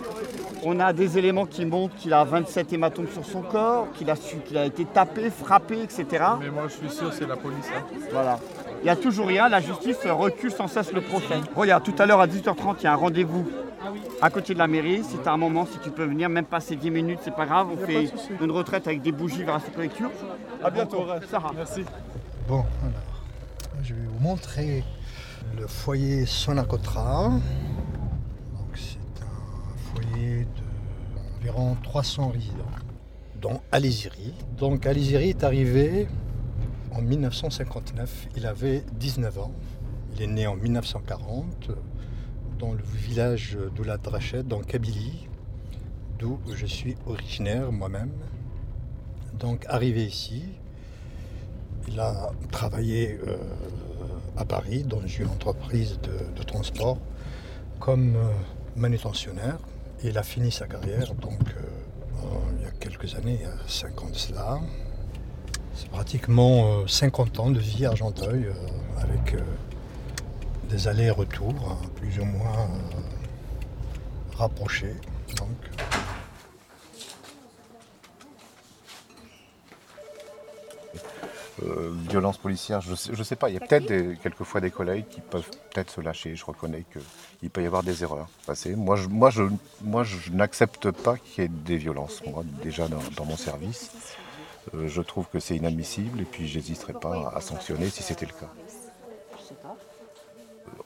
On 0.64 0.80
a 0.80 0.92
des 0.92 1.18
éléments 1.18 1.46
qui 1.46 1.64
montrent 1.64 1.94
qu'il 1.96 2.12
a 2.12 2.24
27 2.24 2.72
hématomes 2.72 3.06
sur 3.12 3.24
son 3.24 3.42
corps, 3.42 3.86
qu'il 3.94 4.10
a, 4.10 4.16
su- 4.16 4.38
qu'il 4.38 4.56
a 4.58 4.64
été 4.64 4.84
tapé, 4.84 5.30
frappé, 5.30 5.80
etc. 5.82 6.06
Mais 6.40 6.48
moi 6.50 6.64
je 6.66 6.72
suis 6.72 6.90
sûr 6.90 7.12
c'est 7.12 7.26
la 7.28 7.36
police. 7.36 7.66
hein. 7.76 7.82
Voilà. 8.10 8.38
Il 8.80 8.84
n'y 8.84 8.90
a 8.90 8.96
toujours 8.96 9.26
rien, 9.28 9.48
la 9.48 9.60
justice 9.60 9.98
recule 10.06 10.50
sans 10.50 10.66
cesse 10.66 10.92
le 10.92 11.02
procès. 11.02 11.36
Regarde, 11.54 11.84
tout 11.84 11.94
à 11.98 12.06
l'heure 12.06 12.20
à 12.20 12.26
18h30, 12.26 12.76
il 12.80 12.84
y 12.84 12.86
a 12.86 12.92
un 12.92 12.96
rendez-vous 12.96 13.46
à 14.20 14.30
côté 14.30 14.54
de 14.54 14.58
la 14.58 14.66
mairie. 14.66 15.02
Si 15.04 15.18
tu 15.18 15.28
as 15.28 15.32
un 15.32 15.36
moment, 15.36 15.66
si 15.66 15.78
tu 15.78 15.90
peux 15.90 16.04
venir, 16.04 16.28
même 16.28 16.44
passer 16.44 16.76
10 16.76 16.90
minutes, 16.90 17.20
c'est 17.22 17.34
pas 17.34 17.46
grave. 17.46 17.68
On 17.72 17.76
fait 17.76 18.10
une 18.40 18.50
retraite 18.50 18.86
avec 18.86 19.02
des 19.02 19.12
bougies 19.12 19.44
vers 19.44 19.54
la 19.54 19.60
sous-préfecture. 19.60 20.10
À 20.62 20.70
bientôt. 20.70 21.04
Sarah. 21.30 21.52
Merci. 21.54 21.84
Bon, 22.48 22.64
alors, 22.82 23.22
je 23.82 23.94
vais 23.94 24.06
vous 24.06 24.20
montrer 24.20 24.84
le 25.56 25.66
foyer 25.66 26.26
Sonacotra. 26.26 27.30
Donc, 27.30 28.74
c'est 28.74 29.22
un 29.22 29.76
foyer 29.94 30.46
d'environ 31.14 31.76
300 31.82 32.28
résidents, 32.28 32.64
dont 33.40 33.60
Aliziri. 33.72 34.34
Donc, 34.58 34.86
Aliziri 34.86 35.30
est 35.30 35.44
arrivé 35.44 36.08
en 36.92 37.02
1959. 37.02 38.28
Il 38.36 38.46
avait 38.46 38.84
19 38.92 39.38
ans. 39.38 39.52
Il 40.14 40.22
est 40.22 40.26
né 40.26 40.46
en 40.46 40.56
1940 40.56 41.70
dans 42.58 42.72
le 42.72 42.82
village 42.82 43.58
de 43.76 43.82
la 43.82 43.96
Drachette, 43.96 44.48
dans 44.48 44.60
Kabylie, 44.60 45.28
d'où 46.18 46.38
je 46.54 46.66
suis 46.66 46.96
originaire 47.06 47.72
moi-même. 47.72 48.12
Donc, 49.38 49.64
arrivé 49.68 50.04
ici, 50.04 50.44
il 51.88 52.00
a 52.00 52.30
travaillé 52.50 53.18
euh, 53.26 53.36
à 54.36 54.44
Paris 54.44 54.84
dans 54.84 55.00
une 55.00 55.28
entreprise 55.28 55.98
de, 56.02 56.42
transport 56.42 56.98
comme 57.80 58.16
euh, 58.16 58.32
manutentionnaire. 58.76 59.58
Il 60.04 60.16
a 60.18 60.22
fini 60.22 60.52
sa 60.52 60.66
carrière 60.66 61.14
donc 61.14 61.40
euh, 61.40 62.28
il 62.58 62.64
y 62.64 62.66
a 62.66 62.70
quelques 62.70 63.14
années, 63.14 63.38
il 63.40 63.42
y 63.42 63.50
a 63.50 63.56
5 63.66 64.02
ans 64.02 64.10
de 64.10 64.16
cela. 64.16 64.60
C'est 65.74 65.88
pratiquement 65.88 66.80
euh, 66.82 66.86
50 66.86 67.40
ans 67.40 67.50
de 67.50 67.58
vie 67.58 67.86
à 67.86 67.90
Argenteuil 67.90 68.46
avec 68.98 69.36
des 70.66 70.88
allers-retours 70.88 71.54
hein, 71.70 71.86
plus 71.96 72.18
ou 72.20 72.24
moins 72.24 72.58
euh, 72.64 74.36
rapprochés. 74.36 74.94
Donc, 75.38 75.48
Euh, 81.62 81.90
violence 82.10 82.36
policière, 82.36 82.82
je 82.82 82.94
sais, 82.94 83.10
je 83.14 83.22
sais 83.22 83.34
pas. 83.34 83.48
Il 83.48 83.54
y 83.54 83.56
a 83.56 83.60
peut-être 83.60 83.86
des- 83.86 84.18
quelquefois 84.22 84.60
des 84.60 84.70
collègues 84.70 85.06
qui 85.08 85.22
peuvent 85.22 85.48
peut-être 85.70 85.90
se 85.90 86.02
lâcher. 86.02 86.36
Je 86.36 86.44
reconnais 86.44 86.84
qu'il 86.92 87.48
peut 87.48 87.62
y 87.62 87.66
avoir 87.66 87.82
des 87.82 88.02
erreurs 88.02 88.28
passées. 88.46 88.76
Moi, 88.76 88.96
je, 88.96 89.08
moi, 89.08 89.30
je, 89.30 89.42
moi, 89.80 90.04
je 90.04 90.30
n'accepte 90.32 90.90
pas 90.90 91.16
qu'il 91.16 91.44
y 91.44 91.46
ait 91.46 91.50
des 91.50 91.78
violences. 91.78 92.22
Moi, 92.26 92.42
déjà 92.62 92.88
dans, 92.88 93.00
dans 93.16 93.24
mon 93.24 93.38
service, 93.38 93.90
euh, 94.74 94.86
je 94.86 95.00
trouve 95.00 95.26
que 95.32 95.40
c'est 95.40 95.56
inadmissible 95.56 96.20
et 96.20 96.24
puis 96.24 96.46
j'hésiterai 96.46 96.92
pas 96.92 97.32
à 97.34 97.40
sanctionner 97.40 97.88
si 97.88 98.02
c'était 98.02 98.26
le 98.26 98.32
cas. 98.32 98.52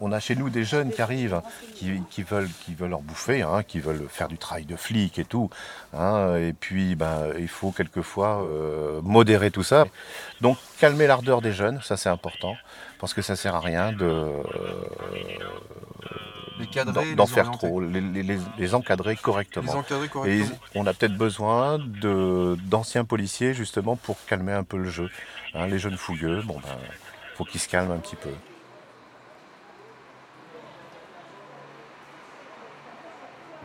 On 0.01 0.13
a 0.13 0.21
chez 0.21 0.35
nous 0.35 0.49
des 0.51 0.65
jeunes 0.65 0.91
qui 0.93 1.03
arrivent, 1.03 1.43
qui, 1.75 2.01
qui 2.11 2.23
veulent, 2.23 2.49
qui 2.65 2.75
veulent 2.75 2.95
en 2.95 3.03
bouffer, 3.03 3.43
hein, 3.43 3.63
qui 3.63 3.81
veulent 3.81 4.07
faire 4.09 4.29
du 4.29 4.39
travail 4.39 4.65
de 4.65 4.77
flic 4.77 5.19
et 5.19 5.25
tout. 5.27 5.51
hein, 5.93 6.37
et 6.37 6.53
puis, 6.55 6.95
ben, 6.95 7.27
il 7.39 7.49
faut 7.49 7.71
quelquefois 7.71 8.43
euh, 8.45 9.01
modérer 9.03 9.51
tout 9.51 9.63
ça. 9.63 9.85
Donc, 10.41 10.57
calmer 10.79 11.07
l'ardeur 11.07 11.43
des 11.43 11.53
jeunes, 11.53 11.81
ça 11.83 11.97
c'est 11.99 12.09
important, 12.09 12.57
parce 12.99 13.13
que 13.13 13.21
ça 13.23 13.37
sert 13.37 13.55
à 13.55 13.61
rien 13.61 13.93
de 13.93 14.05
euh, 14.07 14.43
d'en- 17.15 17.27
faire 17.27 17.51
trop, 17.53 17.81
les, 17.81 18.39
les- 18.59 18.75
encadrer 18.75 19.17
correctement. 19.17 19.73
Les 19.73 19.79
encadrer 19.79 20.09
Et 20.31 20.43
on 20.75 20.87
a 20.87 20.95
peut-être 20.95 21.17
besoin 21.17 21.79
d'anciens 21.79 23.05
policiers 23.05 23.55
justement 23.55 23.97
pour 23.97 24.17
calmer 24.27 24.53
un 24.53 24.65
peu 24.65 24.77
le 24.79 24.89
jeu. 24.91 25.11
Hein, 25.55 25.67
les 25.67 25.79
jeunes 25.79 25.97
fougueux, 25.97 26.43
bon 26.43 26.55
ben, 26.63 26.77
faut 27.37 27.45
qu'ils 27.45 27.61
se 27.61 27.69
calment 27.69 27.93
un 27.93 27.99
petit 27.99 28.17
peu. 28.17 28.31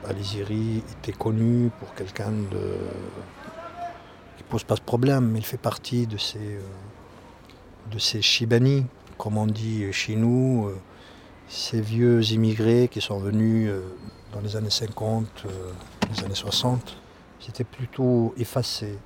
Aliziri 0.03 0.83
était 0.99 1.13
connu 1.13 1.71
pour 1.79 1.93
quelqu'un 1.95 2.33
qui 4.37 4.43
pose 4.43 4.63
pas 4.63 4.75
de 4.75 4.81
problème. 4.81 5.33
Il 5.35 5.45
fait 5.45 5.57
partie 5.57 6.05
de 6.05 6.17
ces, 6.17 6.59
euh, 6.59 8.21
Shibani, 8.21 8.85
comme 9.17 9.37
on 9.37 9.47
dit 9.47 9.91
chez 9.91 10.15
nous, 10.15 10.67
euh, 10.67 10.77
ces 11.47 11.81
vieux 11.81 12.23
immigrés 12.31 12.89
qui 12.91 13.01
sont 13.01 13.17
venus 13.17 13.69
euh, 13.69 13.81
dans 14.33 14.41
les 14.41 14.55
années 14.55 14.69
50, 14.69 15.25
euh, 15.45 15.71
les 16.13 16.23
années 16.23 16.35
60. 16.35 16.97
C'était 17.39 17.63
plutôt 17.63 18.33
effacé, 18.37 18.97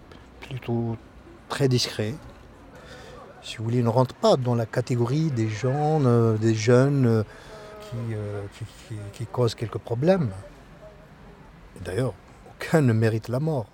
plutôt 0.41 0.97
très 1.49 1.67
discret. 1.67 2.15
Si 3.41 3.57
vous 3.57 3.65
voulez, 3.65 3.79
il 3.79 3.83
ne 3.83 3.89
rentre 3.89 4.15
pas 4.15 4.37
dans 4.37 4.55
la 4.55 4.65
catégorie 4.65 5.31
des 5.31 5.49
gens, 5.49 5.99
des 6.37 6.53
jeunes 6.53 7.23
qui 9.13 9.25
causent 9.25 9.55
quelques 9.55 9.77
problèmes. 9.77 10.29
D'ailleurs, 11.83 12.13
aucun 12.55 12.81
ne 12.81 12.93
mérite 12.93 13.27
la 13.29 13.39
mort. 13.39 13.67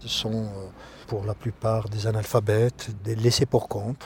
Ce 0.00 0.08
sont 0.08 0.44
euh, 0.44 0.66
pour 1.06 1.24
la 1.24 1.34
plupart 1.34 1.88
des 1.88 2.06
analphabètes, 2.06 2.90
des 3.02 3.14
laissés 3.14 3.46
pour 3.46 3.68
compte. 3.68 4.04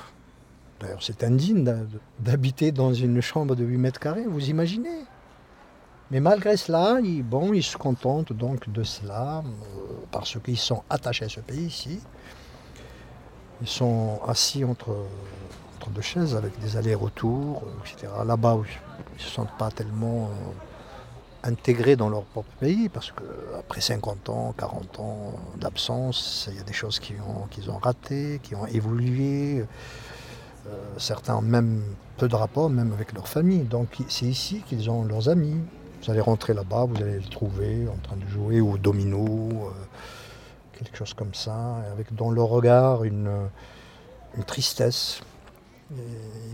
D'ailleurs, 0.80 1.02
c'est 1.02 1.24
indigne 1.24 1.64
d'habiter 2.20 2.70
dans 2.70 2.94
une 2.94 3.20
chambre 3.20 3.56
de 3.56 3.64
8 3.64 3.78
mètres 3.78 4.00
carrés, 4.00 4.26
vous 4.26 4.48
imaginez 4.48 5.04
Mais 6.10 6.20
malgré 6.20 6.56
cela, 6.56 7.00
ils, 7.02 7.22
bon, 7.22 7.52
ils 7.52 7.64
se 7.64 7.76
contentent 7.76 8.32
donc 8.32 8.70
de 8.70 8.84
cela, 8.84 9.38
euh, 9.38 9.94
parce 10.12 10.38
qu'ils 10.40 10.58
sont 10.58 10.82
attachés 10.88 11.24
à 11.24 11.28
ce 11.28 11.40
pays 11.40 11.66
ici. 11.66 12.00
Ils 13.60 13.68
sont 13.68 14.20
assis 14.26 14.64
entre, 14.64 14.96
entre 15.76 15.90
deux 15.90 16.00
chaises 16.00 16.36
avec 16.36 16.56
des 16.60 16.76
allers-retours, 16.76 17.64
euh, 17.66 17.84
etc. 17.84 18.12
Là-bas, 18.24 18.58
ils 18.58 19.16
ne 19.16 19.18
se 19.18 19.30
sentent 19.30 19.56
pas 19.58 19.70
tellement 19.72 20.30
intégrés 21.44 21.96
dans 21.96 22.08
leur 22.08 22.22
propre 22.22 22.50
pays, 22.60 22.88
parce 22.88 23.12
qu'après 23.12 23.80
50 23.80 24.28
ans, 24.28 24.54
40 24.56 25.00
ans 25.00 25.32
d'absence, 25.56 26.48
il 26.50 26.56
y 26.56 26.60
a 26.60 26.64
des 26.64 26.72
choses 26.72 26.98
qu'ils 26.98 27.20
ont, 27.70 27.78
ratées, 27.78 28.40
qui 28.42 28.54
ont 28.54 28.66
évolué. 28.66 29.64
Euh, 30.66 30.70
certains 30.98 31.36
ont 31.36 31.42
même 31.42 31.82
peu 32.16 32.28
de 32.28 32.34
rapports, 32.34 32.70
même 32.70 32.92
avec 32.92 33.12
leur 33.12 33.28
famille. 33.28 33.62
Donc 33.62 33.98
c'est 34.08 34.26
ici 34.26 34.62
qu'ils 34.66 34.90
ont 34.90 35.04
leurs 35.04 35.28
amis. 35.28 35.56
Vous 36.02 36.10
allez 36.10 36.20
rentrer 36.20 36.54
là-bas, 36.54 36.84
vous 36.84 37.02
allez 37.02 37.18
le 37.18 37.28
trouver 37.28 37.88
en 37.88 37.96
train 37.96 38.16
de 38.16 38.28
jouer 38.28 38.60
au 38.60 38.76
domino, 38.76 39.26
euh, 39.52 39.70
quelque 40.78 40.96
chose 40.96 41.14
comme 41.14 41.34
ça, 41.34 41.76
avec 41.92 42.14
dans 42.14 42.30
le 42.30 42.42
regard 42.42 43.04
une, 43.04 43.30
tristesse. 44.46 45.20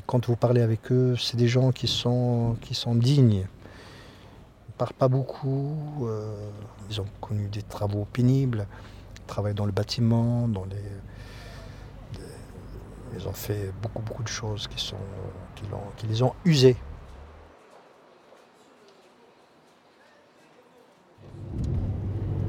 Quand 0.06 0.26
vous 0.26 0.36
parlez 0.36 0.62
avec 0.62 0.90
eux, 0.92 1.16
c'est 1.18 1.36
des 1.36 1.48
gens 1.48 1.72
qui 1.72 1.88
sont 1.88 2.56
dignes. 2.94 3.46
Parlent 4.76 4.92
pas 4.94 5.08
beaucoup, 5.08 5.76
euh, 6.02 6.50
ils 6.90 7.00
ont 7.00 7.06
connu 7.20 7.48
des 7.48 7.62
travaux 7.62 8.06
pénibles, 8.12 8.66
ils 9.16 9.26
travaillent 9.26 9.54
dans 9.54 9.66
le 9.66 9.72
bâtiment, 9.72 10.48
dans 10.48 10.64
les, 10.64 10.76
ils 13.16 13.28
ont 13.28 13.32
fait 13.32 13.72
beaucoup, 13.82 14.02
beaucoup 14.02 14.22
de 14.22 14.28
choses 14.28 14.66
qui, 14.66 14.84
sont, 14.84 14.96
qui 15.96 16.06
les 16.06 16.22
ont 16.22 16.34
usés. 16.44 16.76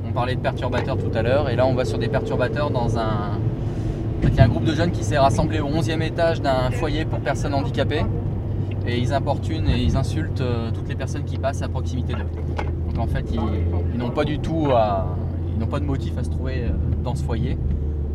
On 0.05 0.11
parlait 0.11 0.35
de 0.35 0.41
perturbateurs 0.41 0.97
tout 0.97 1.11
à 1.13 1.21
l'heure, 1.21 1.49
et 1.49 1.55
là 1.55 1.65
on 1.65 1.75
va 1.75 1.85
sur 1.85 1.97
des 1.97 2.07
perturbateurs 2.07 2.71
dans 2.71 2.97
un. 2.97 3.39
Il 4.23 4.33
y 4.33 4.39
a 4.39 4.45
un 4.45 4.47
groupe 4.47 4.63
de 4.63 4.73
jeunes 4.73 4.91
qui 4.91 5.03
s'est 5.03 5.17
rassemblé 5.17 5.59
au 5.59 5.69
11e 5.69 6.01
étage 6.01 6.41
d'un 6.41 6.71
foyer 6.71 7.05
pour 7.05 7.19
personnes 7.19 7.53
handicapées, 7.53 8.03
et 8.87 8.97
ils 8.99 9.13
importunent 9.13 9.67
et 9.67 9.81
ils 9.81 9.97
insultent 9.97 10.41
euh, 10.41 10.71
toutes 10.71 10.87
les 10.87 10.95
personnes 10.95 11.25
qui 11.25 11.37
passent 11.37 11.61
à 11.61 11.69
proximité 11.69 12.13
d'eux. 12.13 12.27
Donc 12.87 12.99
en 12.99 13.07
fait, 13.07 13.25
ils, 13.31 13.97
n'ont 13.97 14.11
pas 14.11 14.23
du 14.23 14.39
tout 14.39 14.67
à. 14.71 15.07
Ils 15.51 15.59
n'ont 15.59 15.67
pas 15.67 15.79
de 15.79 15.85
motif 15.85 16.17
à 16.17 16.23
se 16.23 16.29
trouver 16.29 16.65
euh, 16.65 16.69
dans 17.03 17.15
ce 17.15 17.23
foyer, 17.23 17.55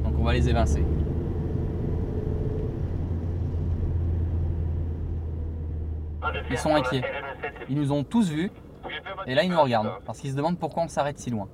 donc 0.04 0.14
on 0.18 0.24
va 0.24 0.34
les 0.34 0.48
évincer. 0.48 0.84
Ils 6.50 6.58
sont 6.58 6.74
inquiets. 6.74 7.02
Ils 7.68 7.76
nous 7.76 7.92
ont 7.92 8.04
tous 8.04 8.30
vus, 8.30 8.50
et 9.26 9.34
là 9.34 9.42
ils 9.42 9.50
nous 9.50 9.60
regardent, 9.60 9.92
parce 10.04 10.18
qu'ils 10.18 10.30
se 10.30 10.36
demandent 10.36 10.58
pourquoi 10.58 10.82
on 10.82 10.88
s'arrête 10.88 11.18
si 11.18 11.30
loin. 11.30 11.48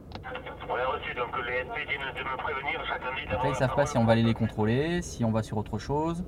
Donc 3.31 3.43
là, 3.43 3.51
ils 3.51 3.55
savent 3.55 3.75
pas 3.75 3.87
si 3.87 3.99
on 3.99 4.05
va 4.05 4.13
aller 4.13 4.23
les 4.23 4.35
contrôler, 4.35 5.03
si 5.03 5.25
on 5.25 5.31
va 5.31 5.43
sur 5.43 5.57
autre 5.57 5.79
chose, 5.79 6.25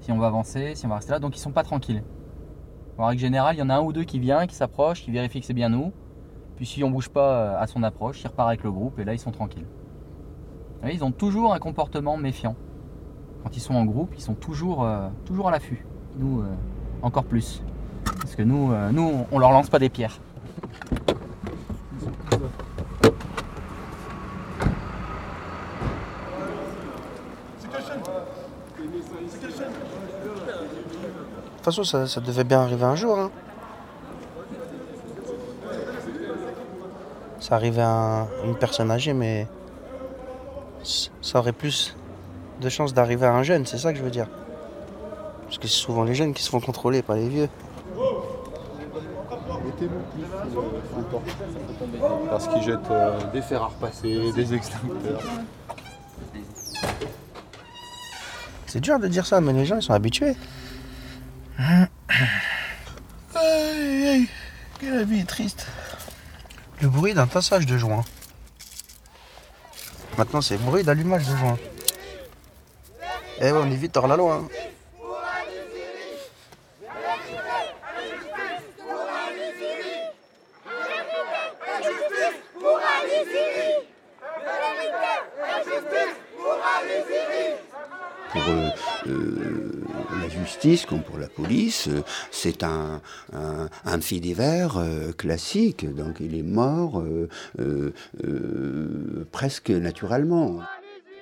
si 0.00 0.12
on 0.12 0.18
va 0.18 0.26
avancer, 0.26 0.74
si 0.74 0.86
on 0.86 0.88
va 0.88 0.96
rester 0.96 1.12
là. 1.12 1.18
Donc 1.18 1.36
ils 1.36 1.40
sont 1.40 1.52
pas 1.52 1.62
tranquilles. 1.62 2.02
En 2.98 3.06
règle 3.06 3.20
générale, 3.20 3.54
il 3.54 3.60
y 3.60 3.62
en 3.62 3.70
a 3.70 3.76
un 3.76 3.80
ou 3.80 3.92
deux 3.92 4.02
qui 4.02 4.18
vient, 4.18 4.46
qui 4.46 4.56
s'approche, 4.56 5.02
qui 5.02 5.12
vérifie 5.12 5.40
que 5.40 5.46
c'est 5.46 5.54
bien 5.54 5.68
nous. 5.68 5.92
Puis 6.56 6.66
si 6.66 6.82
on 6.82 6.90
bouge 6.90 7.08
pas 7.08 7.32
euh, 7.32 7.60
à 7.62 7.68
son 7.68 7.84
approche, 7.84 8.20
il 8.22 8.26
repart 8.26 8.48
avec 8.48 8.64
le 8.64 8.72
groupe 8.72 8.98
et 8.98 9.04
là 9.04 9.14
ils 9.14 9.18
sont 9.20 9.30
tranquilles. 9.30 9.66
Ils 10.84 11.04
ont 11.04 11.12
toujours 11.12 11.54
un 11.54 11.58
comportement 11.58 12.16
méfiant. 12.16 12.56
Quand 13.42 13.56
ils 13.56 13.60
sont 13.60 13.74
en 13.74 13.84
groupe, 13.84 14.12
ils 14.16 14.22
sont 14.22 14.34
toujours, 14.34 14.84
euh, 14.84 15.08
toujours 15.24 15.48
à 15.48 15.50
l'affût. 15.50 15.84
Nous, 16.16 16.40
euh, 16.40 16.46
encore 17.02 17.24
plus. 17.24 17.62
Parce 18.04 18.34
que 18.34 18.42
nous, 18.42 18.72
euh, 18.72 18.90
nous, 18.90 19.26
on 19.30 19.38
leur 19.38 19.52
lance 19.52 19.68
pas 19.68 19.78
des 19.78 19.88
pierres. 19.88 20.20
De 28.78 28.84
toute 31.56 31.64
façon, 31.64 31.84
ça, 31.84 32.06
ça 32.06 32.20
devait 32.20 32.44
bien 32.44 32.60
arriver 32.60 32.84
un 32.84 32.94
jour. 32.96 33.18
hein. 33.18 33.30
Ça 37.40 37.54
arrivait 37.56 37.82
à 37.82 37.88
un- 37.90 38.28
une 38.44 38.56
personne 38.56 38.90
âgée, 38.90 39.12
mais 39.14 39.46
ça 40.82 41.38
aurait 41.38 41.52
plus 41.52 41.96
de 42.60 42.68
chances 42.68 42.92
d'arriver 42.94 43.26
à 43.26 43.34
un 43.34 43.42
jeune, 43.42 43.64
c'est 43.66 43.78
ça 43.78 43.92
que 43.92 43.98
je 43.98 44.04
veux 44.04 44.10
dire. 44.10 44.26
Parce 45.44 45.58
que 45.58 45.66
c'est 45.68 45.74
souvent 45.80 46.04
les 46.04 46.14
jeunes 46.14 46.34
qui 46.34 46.42
se 46.42 46.50
font 46.50 46.60
contrôler, 46.60 47.02
pas 47.02 47.14
les 47.16 47.28
vieux. 47.28 47.48
Parce 52.30 52.48
qu'ils 52.48 52.62
jettent 52.62 52.90
euh, 52.90 53.18
des 53.32 53.42
fers 53.42 53.62
à 53.62 53.70
des 54.02 54.54
extincteurs. 54.54 55.20
C'est 58.68 58.80
dur 58.80 58.98
de 58.98 59.08
dire 59.08 59.26
ça, 59.26 59.40
mais 59.40 59.52
les 59.52 59.64
gens 59.64 59.76
ils 59.76 59.82
sont 59.82 59.94
habitués. 59.94 60.36
Aïe, 61.58 61.88
aïe, 63.34 64.28
que 64.80 64.86
la 64.86 65.04
vie 65.04 65.20
est 65.20 65.28
triste. 65.28 65.66
Le 66.80 66.88
bruit 66.88 67.14
d'un 67.14 67.26
tassage 67.26 67.66
de 67.66 67.76
joint. 67.78 68.04
Maintenant, 70.16 70.40
c'est 70.40 70.56
le 70.56 70.62
bruit 70.62 70.84
d'allumage 70.84 71.26
de 71.26 71.36
joint. 71.36 71.58
Eh 73.40 73.52
ouais, 73.52 73.58
on 73.62 73.70
est 73.70 73.76
vite 73.76 73.96
hors 73.96 74.08
la 74.08 74.16
loi. 74.16 74.34
hein. 74.34 74.48
Pour 86.36 86.58
euh, 88.36 88.68
euh, 89.06 89.72
la 90.20 90.28
justice 90.28 90.86
comme 90.86 91.02
pour 91.02 91.18
la 91.18 91.28
police, 91.28 91.88
euh, 91.88 92.02
c'est 92.30 92.62
un, 92.62 93.00
un, 93.32 93.68
un 93.84 94.00
fait 94.00 94.20
divers 94.20 94.78
classique. 95.16 95.86
Donc 95.94 96.16
il 96.20 96.34
est 96.34 96.42
mort 96.42 97.02
presque 99.32 99.70
naturellement. 99.70 100.60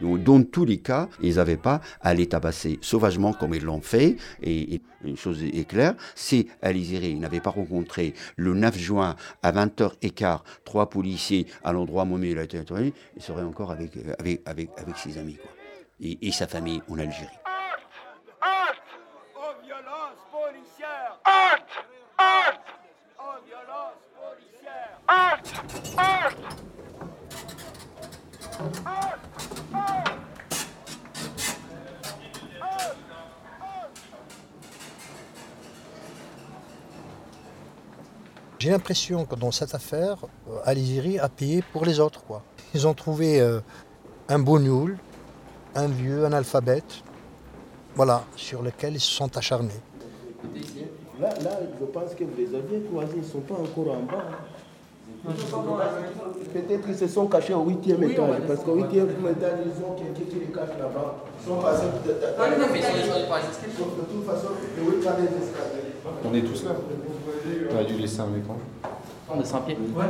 Dans 0.00 0.42
tous 0.42 0.64
les 0.66 0.78
cas, 0.78 1.08
ils 1.22 1.36
n'avaient 1.36 1.56
pas 1.56 1.80
à 2.02 2.12
les 2.12 2.26
tabasser 2.26 2.78
sauvagement 2.82 3.32
comme 3.32 3.54
ils 3.54 3.64
l'ont 3.64 3.80
fait. 3.80 4.16
Et, 4.42 4.80
une 5.04 5.16
chose 5.16 5.42
est 5.42 5.68
claire, 5.68 5.94
si 6.16 6.48
Alizéré 6.62 7.14
n'avait 7.14 7.40
pas 7.40 7.50
rencontré 7.50 8.12
le 8.36 8.54
9 8.54 8.76
juin 8.76 9.14
à 9.42 9.52
20h15 9.52 10.40
trois 10.64 10.90
policiers 10.90 11.46
à 11.62 11.72
l'endroit 11.72 12.04
où 12.04 12.18
il 12.18 12.38
a 12.38 12.42
été 12.42 12.60
il 13.16 13.22
serait 13.22 13.44
encore 13.44 13.70
avec, 13.70 13.92
avec, 14.18 14.42
avec, 14.46 14.96
ses 14.96 15.18
amis. 15.18 15.36
Et, 16.00 16.28
et 16.28 16.32
sa 16.32 16.46
famille 16.46 16.82
en 16.90 16.98
Algérie. 16.98 17.28
J'ai 38.58 38.72
l'impression 38.72 39.26
que 39.26 39.36
dans 39.36 39.52
cette 39.52 39.76
affaire, 39.76 40.16
euh, 40.50 40.58
Aliziri 40.64 41.20
a 41.20 41.28
payé 41.28 41.62
pour 41.72 41.84
les 41.84 42.00
autres. 42.00 42.24
Ils 42.74 42.88
ont 42.88 42.94
trouvé 42.94 43.40
euh, 43.40 43.60
un 44.28 44.40
bougnoul, 44.40 44.98
un 45.76 45.86
vieux, 45.88 46.24
un 46.24 46.32
alphabète, 46.32 47.02
voilà, 47.94 48.24
sur 48.34 48.62
lequel 48.62 48.94
ils 48.94 49.00
se 49.00 49.10
sont 49.12 49.36
acharnés. 49.36 49.80
Là, 51.20 51.28
là, 51.42 51.50
je 51.80 51.84
pense 51.86 52.14
que 52.14 52.24
vous 52.24 52.30
les 52.36 52.54
aviez 52.54 52.80
croisés, 52.90 53.12
ils 53.16 53.22
ne 53.22 53.24
sont 53.26 53.40
pas 53.40 53.54
encore 53.54 53.94
en 53.94 54.02
bas. 54.02 54.24
hein. 54.30 55.32
Peut-être 56.52 56.84
qu'ils 56.86 56.96
se 56.96 57.08
sont 57.08 57.26
cachés 57.26 57.54
au 57.54 57.64
huitième 57.64 58.02
étage, 58.04 58.40
parce 58.46 58.60
qu'au 58.60 58.74
huitième 58.76 59.08
étage, 59.08 59.58
ils 59.64 59.84
ont 59.84 59.94
quelqu'un 59.94 60.30
qui 60.30 60.36
les 60.40 60.46
cache 60.52 60.76
là-bas. 60.78 61.16
Ils 61.40 61.48
sont 61.48 61.56
passés. 61.56 61.86
Sauf 63.76 63.96
De 63.96 64.02
toute 64.12 64.26
façon, 64.26 64.48
le 64.76 64.82
huitième 64.92 65.14
des 65.16 65.44
escaliers. 65.44 65.94
On 66.24 66.34
est 66.34 66.42
tous 66.42 66.64
là. 66.64 66.70
On 67.72 67.78
a 67.78 67.84
dû 67.84 67.94
laisser 67.94 68.20
un 68.20 68.36
écran. 68.36 68.56
On 69.28 69.40
est 69.40 69.44
sans 69.44 69.60
pied 69.62 69.76
Ouais. 69.96 70.04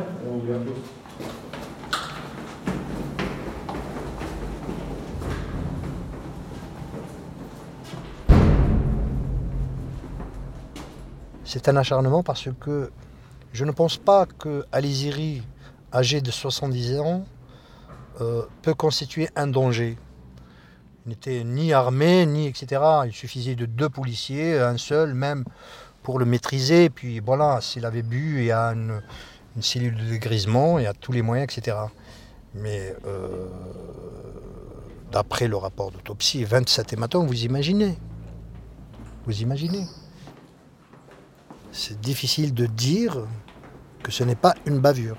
C'est 11.57 11.71
un 11.71 11.77
acharnement 11.77 12.23
parce 12.23 12.51
que 12.61 12.91
je 13.55 13.65
ne 13.65 13.71
pense 13.71 13.97
pas 13.97 14.27
que 14.27 14.67
Aliziri, 14.73 15.43
âgé 15.91 16.21
de 16.21 16.31
70 16.31 16.99
ans, 17.01 17.25
euh, 18.21 18.43
peut 18.61 18.75
constituer 18.75 19.31
un 19.37 19.47
danger. 19.47 19.97
Il 21.07 21.09
n'était 21.09 21.45
ni 21.45 21.73
armé, 21.73 22.27
ni 22.27 22.47
etc. 22.47 22.83
Il 23.07 23.13
suffisait 23.15 23.55
de 23.55 23.65
deux 23.65 23.89
policiers, 23.89 24.59
un 24.59 24.77
seul 24.77 25.15
même, 25.15 25.45
pour 26.03 26.19
le 26.19 26.27
maîtriser. 26.27 26.91
Puis 26.91 27.21
voilà, 27.21 27.63
s'il 27.63 27.87
avait 27.87 28.03
bu, 28.03 28.41
il 28.41 28.45
y 28.45 28.53
a 28.53 28.75
une, 28.75 29.01
cellule 29.63 29.97
de 29.97 30.05
dégrisement, 30.11 30.79
il 30.79 30.83
y 30.83 30.87
a 30.87 30.93
tous 30.93 31.13
les 31.13 31.23
moyens, 31.23 31.51
etc. 31.51 31.79
Mais 32.53 32.95
euh, 33.07 33.49
d'après 35.11 35.49
le 35.49 35.57
rapport 35.57 35.91
d'autopsie, 35.91 36.45
27 36.45 36.93
hématomes, 36.93 37.27
vous 37.27 37.45
imaginez 37.47 37.97
Vous 39.25 39.41
imaginez 39.41 39.87
c'est 41.73 42.01
difficile 42.01 42.55
de 42.55 42.67
dire 42.67 43.27
que 44.03 44.11
ce 44.11 44.25
n'est 44.25 44.35
pas 44.37 44.55
une 44.67 44.79
bavure. 44.79 45.17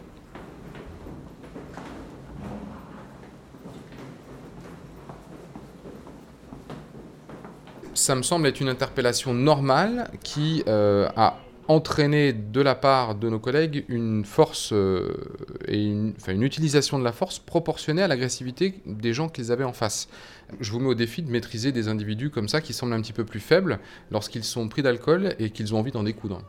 ça 7.97 8.15
me 8.15 8.21
semble 8.21 8.47
être 8.47 8.61
une 8.61 8.69
interpellation 8.69 9.33
normale 9.33 10.09
qui 10.23 10.63
euh, 10.67 11.09
a 11.17 11.35
entraîné 11.67 12.33
de 12.33 12.61
la 12.61 12.75
part 12.75 13.15
de 13.15 13.29
nos 13.29 13.39
collègues 13.39 13.85
une 13.89 14.25
force 14.25 14.71
euh, 14.73 15.13
et 15.67 15.83
une, 15.83 16.13
une 16.27 16.43
utilisation 16.43 16.97
de 16.99 17.03
la 17.03 17.11
force 17.11 17.39
proportionnée 17.39 18.01
à 18.01 18.07
l'agressivité 18.07 18.75
des 18.85 19.13
gens 19.13 19.29
qu'ils 19.29 19.51
avaient 19.51 19.63
en 19.63 19.73
face. 19.73 20.07
Je 20.59 20.71
vous 20.71 20.79
mets 20.79 20.87
au 20.87 20.95
défi 20.95 21.21
de 21.21 21.31
maîtriser 21.31 21.71
des 21.71 21.87
individus 21.87 22.29
comme 22.29 22.47
ça 22.47 22.61
qui 22.61 22.73
semblent 22.73 22.93
un 22.93 23.01
petit 23.01 23.13
peu 23.13 23.25
plus 23.25 23.39
faibles 23.39 23.79
lorsqu'ils 24.11 24.43
sont 24.43 24.67
pris 24.69 24.81
d'alcool 24.81 25.35
et 25.39 25.49
qu'ils 25.49 25.75
ont 25.75 25.79
envie 25.79 25.91
d'en 25.91 26.03
découdre. 26.03 26.41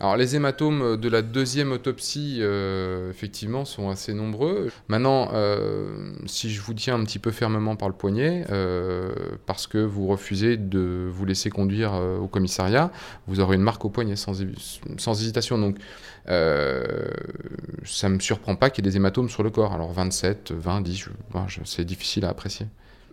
Alors 0.00 0.16
les 0.16 0.34
hématomes 0.36 0.96
de 0.96 1.08
la 1.08 1.22
deuxième 1.22 1.70
autopsie, 1.72 2.38
euh, 2.40 3.10
effectivement, 3.10 3.64
sont 3.64 3.88
assez 3.90 4.12
nombreux. 4.12 4.70
Maintenant, 4.88 5.30
euh, 5.32 6.12
si 6.26 6.50
je 6.50 6.60
vous 6.60 6.74
tiens 6.74 6.96
un 6.96 7.04
petit 7.04 7.18
peu 7.20 7.30
fermement 7.30 7.76
par 7.76 7.88
le 7.88 7.94
poignet, 7.94 8.44
euh, 8.50 9.14
parce 9.46 9.66
que 9.66 9.78
vous 9.78 10.06
refusez 10.08 10.56
de 10.56 11.08
vous 11.10 11.24
laisser 11.24 11.48
conduire 11.48 11.94
euh, 11.94 12.18
au 12.18 12.26
commissariat, 12.26 12.90
vous 13.28 13.40
aurez 13.40 13.54
une 13.56 13.62
marque 13.62 13.84
au 13.84 13.88
poignet 13.88 14.16
sans, 14.16 14.42
hé- 14.42 14.48
sans 14.98 15.20
hésitation. 15.22 15.58
Donc 15.58 15.76
euh, 16.28 17.06
ça 17.84 18.08
ne 18.08 18.14
me 18.16 18.20
surprend 18.20 18.56
pas 18.56 18.70
qu'il 18.70 18.84
y 18.84 18.88
ait 18.88 18.90
des 18.90 18.96
hématomes 18.96 19.28
sur 19.28 19.42
le 19.42 19.50
corps. 19.50 19.72
Alors 19.72 19.92
27, 19.92 20.52
20, 20.52 20.80
10, 20.82 20.96
je- 20.98 21.10
bon, 21.30 21.46
je- 21.48 21.60
c'est 21.64 21.84
difficile 21.84 22.24
à 22.24 22.30
apprécier. 22.30 22.66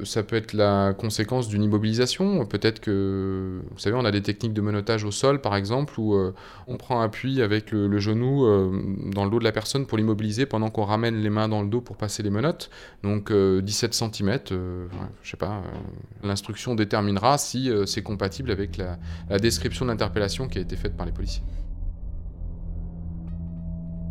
Ça 0.03 0.23
peut 0.23 0.35
être 0.35 0.53
la 0.53 0.93
conséquence 0.93 1.47
d'une 1.47 1.63
immobilisation. 1.63 2.45
Peut-être 2.45 2.79
que, 2.79 3.61
vous 3.71 3.79
savez, 3.79 3.95
on 3.95 4.05
a 4.05 4.11
des 4.11 4.21
techniques 4.21 4.53
de 4.53 4.61
menottage 4.61 5.03
au 5.03 5.11
sol, 5.11 5.41
par 5.41 5.55
exemple, 5.55 5.99
où 5.99 6.15
euh, 6.15 6.33
on 6.67 6.77
prend 6.77 7.01
appui 7.01 7.41
avec 7.41 7.71
le, 7.71 7.99
genou 7.99 8.45
euh, 8.45 8.71
dans 9.13 9.23
le 9.25 9.29
dos 9.31 9.39
de 9.39 9.43
la 9.43 9.51
personne 9.51 9.85
pour 9.85 9.97
l'immobiliser 9.97 10.45
pendant 10.45 10.69
qu'on 10.69 10.83
ramène 10.85 11.15
les 11.15 11.29
mains 11.29 11.47
dans 11.47 11.61
le 11.61 11.69
dos 11.69 11.81
pour 11.81 11.97
passer 11.97 12.23
les 12.23 12.29
menottes. 12.29 12.69
Donc 13.03 13.31
euh, 13.31 13.61
17 13.61 13.93
cm, 13.93 14.39
je 14.49 15.29
sais 15.29 15.37
pas. 15.37 15.61
euh, 15.65 16.27
L'instruction 16.27 16.75
déterminera 16.75 17.37
si 17.37 17.69
euh, 17.69 17.85
c'est 17.85 18.03
compatible 18.03 18.51
avec 18.51 18.77
la, 18.77 18.97
la 19.29 19.39
description 19.39 19.85
de 19.85 19.91
l'interpellation 19.91 20.47
qui 20.47 20.57
a 20.57 20.61
été 20.61 20.75
faite 20.75 20.95
par 20.97 21.05
les 21.05 21.11
policiers. 21.11 21.43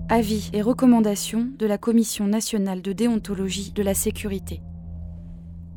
Avis 0.09 0.51
et 0.53 0.61
recommandations 0.61 1.49
de 1.57 1.67
la 1.67 1.79
Commission 1.79 2.27
nationale 2.27 2.83
de 2.83 2.93
déontologie 2.93 3.71
de 3.71 3.83
la 3.83 3.95
sécurité. 3.95 4.61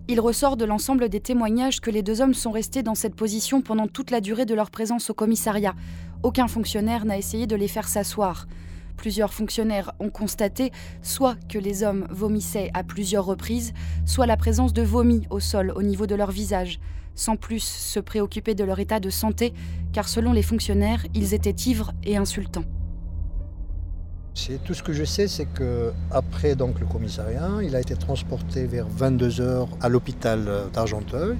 Il 0.09 0.19
ressort 0.19 0.57
de 0.57 0.65
l'ensemble 0.65 1.07
des 1.07 1.21
témoignages 1.21 1.79
que 1.79 1.89
les 1.89 2.03
deux 2.03 2.19
hommes 2.19 2.33
sont 2.33 2.51
restés 2.51 2.83
dans 2.83 2.93
cette 2.93 3.15
position 3.15 3.61
pendant 3.61 3.87
toute 3.87 4.11
la 4.11 4.19
durée 4.19 4.45
de 4.45 4.53
leur 4.53 4.69
présence 4.69 5.09
au 5.09 5.13
commissariat. 5.13 5.75
Aucun 6.23 6.49
fonctionnaire 6.49 7.05
n'a 7.05 7.17
essayé 7.17 7.47
de 7.47 7.55
les 7.55 7.69
faire 7.69 7.87
s'asseoir. 7.87 8.47
Plusieurs 8.97 9.33
fonctionnaires 9.33 9.93
ont 10.01 10.09
constaté 10.09 10.71
soit 11.01 11.37
que 11.47 11.57
les 11.57 11.83
hommes 11.83 12.05
vomissaient 12.09 12.69
à 12.73 12.83
plusieurs 12.83 13.25
reprises, 13.25 13.71
soit 14.05 14.25
la 14.25 14.35
présence 14.35 14.73
de 14.73 14.81
vomi 14.81 15.25
au 15.29 15.39
sol 15.39 15.71
au 15.73 15.81
niveau 15.81 16.05
de 16.05 16.15
leur 16.15 16.31
visage, 16.31 16.81
sans 17.15 17.37
plus 17.37 17.63
se 17.63 18.01
préoccuper 18.01 18.55
de 18.55 18.65
leur 18.65 18.79
état 18.79 18.99
de 18.99 19.09
santé, 19.09 19.53
car 19.93 20.09
selon 20.09 20.33
les 20.33 20.43
fonctionnaires, 20.43 21.05
ils 21.13 21.33
étaient 21.33 21.55
ivres 21.65 21.93
et 22.03 22.17
insultants. 22.17 22.65
Tout 24.65 24.73
ce 24.73 24.83
que 24.83 24.93
je 24.93 25.03
sais, 25.03 25.27
c'est 25.27 25.45
que 25.45 25.91
après 26.11 26.55
donc 26.55 26.79
le 26.79 26.85
commissariat, 26.85 27.49
il 27.61 27.75
a 27.75 27.79
été 27.79 27.95
transporté 27.95 28.65
vers 28.65 28.87
22 28.87 29.29
h 29.29 29.67
à 29.79 29.89
l'hôpital 29.89 30.69
d'Argenteuil. 30.73 31.37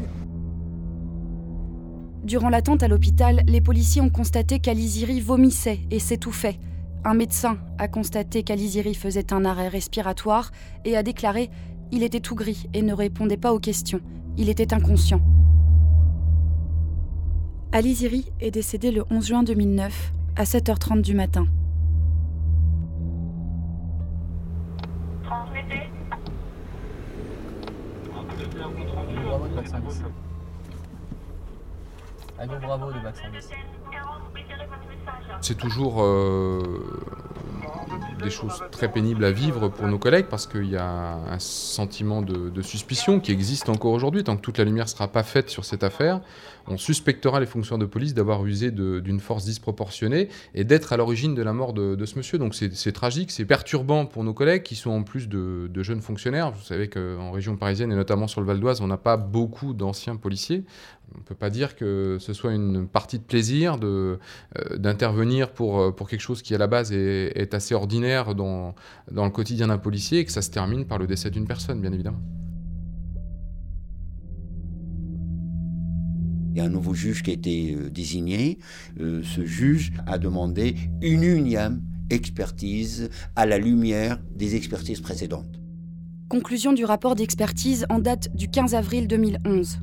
Durant 2.23 2.49
l'attente 2.49 2.84
à 2.84 2.88
l'hôpital, 2.88 3.41
les 3.47 3.60
policiers 3.60 4.01
ont 4.01 4.10
constaté 4.10 4.60
qu'Aliziri 4.60 5.19
vomissait 5.19 5.79
et 5.91 5.99
s'étouffait. 5.99 6.60
Un 7.03 7.15
médecin 7.15 7.58
a 7.79 7.89
constaté 7.89 8.43
qu'Aliziri 8.43 8.93
faisait 8.93 9.34
un 9.34 9.43
arrêt 9.43 9.67
respiratoire 9.67 10.51
et 10.86 10.95
a 10.95 11.03
déclaré 11.03 11.49
il 11.91 12.01
était 12.01 12.21
tout 12.21 12.34
gris 12.34 12.67
et 12.73 12.82
ne 12.82 12.93
répondait 12.93 13.38
pas 13.38 13.53
aux 13.53 13.60
questions. 13.60 14.01
Il 14.36 14.49
était 14.49 14.73
inconscient. 14.73 15.21
Aliziri 17.71 18.32
est 18.39 18.49
décédé 18.49 18.89
le 18.91 19.03
11 19.12 19.27
juin 19.27 19.43
2009 19.43 20.12
à 20.36 20.43
7h30 20.43 21.01
du 21.01 21.13
matin. 21.13 21.45
Un 32.39 32.47
gros 32.47 32.60
bravo 32.60 32.91
de 32.91 32.99
bac 32.99 33.15
110. 33.15 33.49
C'est 35.41 35.58
toujours 35.58 36.04
euh, 36.04 37.06
des 38.21 38.30
choses 38.30 38.63
très 38.71 38.91
pénibles 38.91 39.23
à 39.26 39.32
vivre 39.32 39.69
pour 39.69 39.88
nos 39.88 39.97
collègues 39.97 40.28
parce 40.30 40.47
qu'il 40.47 40.69
y 40.69 40.78
a 40.78 40.86
un 40.86 41.39
sentiment 41.39 42.21
de, 42.21 42.62
suspicion 42.62 43.19
qui 43.19 43.32
existe 43.32 43.69
encore 43.69 43.91
aujourd'hui. 43.91 44.23
Tant 44.23 44.36
que 44.36 44.41
toute 44.41 44.58
la 44.58 44.63
lumière 44.63 44.86
ne 44.86 44.89
sera 44.89 45.08
pas 45.08 45.23
faite 45.23 45.49
sur 45.49 45.65
cette 45.65 45.84
affaire, 45.84 46.21
on 46.67 46.78
suspectera 46.78 47.39
les 47.39 47.45
fonctionnaires 47.45 47.86
de 47.86 47.91
police 47.91 48.13
d'avoir 48.13 48.45
usé 48.45 48.71
d'une 48.71 49.19
force 49.19 49.45
disproportionnée 49.45 50.30
et 50.56 50.63
d'être 50.63 50.93
à 50.93 50.97
l'origine 50.97 51.36
de 51.36 51.41
la 51.41 51.54
mort 51.54 51.73
de, 51.73 52.06
ce 52.06 52.17
monsieur. 52.17 52.38
Donc 52.38 52.56
c'est 52.56 52.91
tragique, 52.91 53.32
c'est 53.32 53.45
perturbant 53.45 54.06
pour 54.06 54.23
nos 54.23 54.34
collègues 54.34 54.63
qui 54.63 54.76
sont 54.76 54.91
en 54.91 55.04
plus 55.04 55.28
de 55.28 55.84
jeunes 55.84 56.02
fonctionnaires. 56.02 56.52
Vous 56.52 56.63
savez 56.63 56.89
qu'en 56.89 57.32
région 57.32 57.58
parisienne 57.58 57.91
et 57.91 57.95
notamment 57.95 58.28
sur 58.28 58.41
le 58.41 58.47
Val 58.47 58.60
d'Oise, 58.60 58.82
on 58.82 58.88
n'a 58.88 58.97
pas 58.97 59.17
beaucoup 59.17 59.73
d'anciens 59.73 60.15
policiers. 60.15 60.63
On 61.15 61.19
ne 61.19 61.23
peut 61.23 61.36
pas 61.36 61.49
dire 61.49 61.76
que 61.76 62.17
ce 62.19 62.34
soit 62.34 62.54
une 62.54 62.88
partie 62.88 63.19
de 63.19 63.23
plaisir 63.23 63.78
de, 63.78 64.19
euh, 64.58 64.78
d'intervenir 64.78 65.52
pour, 65.52 65.80
euh, 65.80 65.91
pour 65.91 66.10
quelque 66.10 66.21
chose 66.21 66.41
qui 66.41 66.56
à 66.56 66.58
la 66.58 66.67
base 66.67 66.91
est, 66.91 67.32
est 67.36 67.54
assez 67.54 67.76
ordinaire 67.76 68.36
dans, 68.36 68.76
dans 69.12 69.26
le 69.26 69.32
quotidien 69.32 69.67
d'un 69.67 69.78
policier 69.78 70.19
et 70.19 70.26
que 70.26 70.32
ça 70.32 70.41
se 70.41 70.49
termine 70.49 70.86
par 70.86 70.97
le 70.97 71.08
décès 71.08 71.30
d'une 71.30 71.47
personne, 71.47 71.82
bien 71.82 71.93
évidemment. 71.93 72.21
Il 76.54 76.60
y 76.60 76.62
a 76.62 76.65
un 76.65 76.69
nouveau 76.69 76.93
juge 76.93 77.23
qui 77.23 77.32
a 77.32 77.34
été 77.34 77.76
euh, 77.76 77.89
désigné. 77.89 78.60
Euh, 78.99 79.23
ce 79.23 79.43
juge 79.43 79.91
a 80.06 80.19
demandé 80.19 80.76
une 81.02 81.23
unième 81.23 81.82
expertise 82.12 83.10
à 83.36 83.47
la 83.47 83.58
lumière 83.58 84.19
des 84.36 84.56
expertises 84.56 85.02
précédentes. 85.02 85.60
Conclusion 86.30 86.71
du 86.71 86.86
rapport 86.86 87.15
d'expertise 87.15 87.88
en 87.89 87.97
date 87.97 88.36
du 88.36 88.49
15 88.49 88.76
avril 88.76 89.08
2011. 89.08 89.80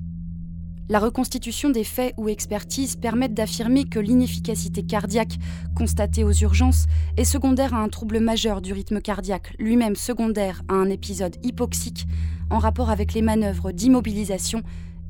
La 0.90 0.98
reconstitution 0.98 1.70
des 1.70 1.84
faits 1.84 2.14
ou 2.16 2.28
expertises 2.28 2.96
permettent 2.96 3.32
d'affirmer 3.32 3.84
que 3.84 4.00
l'inefficacité 4.00 4.82
cardiaque 4.82 5.38
constatée 5.76 6.24
aux 6.24 6.32
urgences 6.32 6.86
est 7.16 7.22
secondaire 7.22 7.74
à 7.74 7.78
un 7.78 7.88
trouble 7.88 8.18
majeur 8.18 8.60
du 8.60 8.72
rythme 8.72 9.00
cardiaque, 9.00 9.54
lui-même 9.60 9.94
secondaire 9.94 10.62
à 10.66 10.74
un 10.74 10.90
épisode 10.90 11.36
hypoxique 11.44 12.08
en 12.50 12.58
rapport 12.58 12.90
avec 12.90 13.14
les 13.14 13.22
manœuvres 13.22 13.70
d'immobilisation 13.70 14.62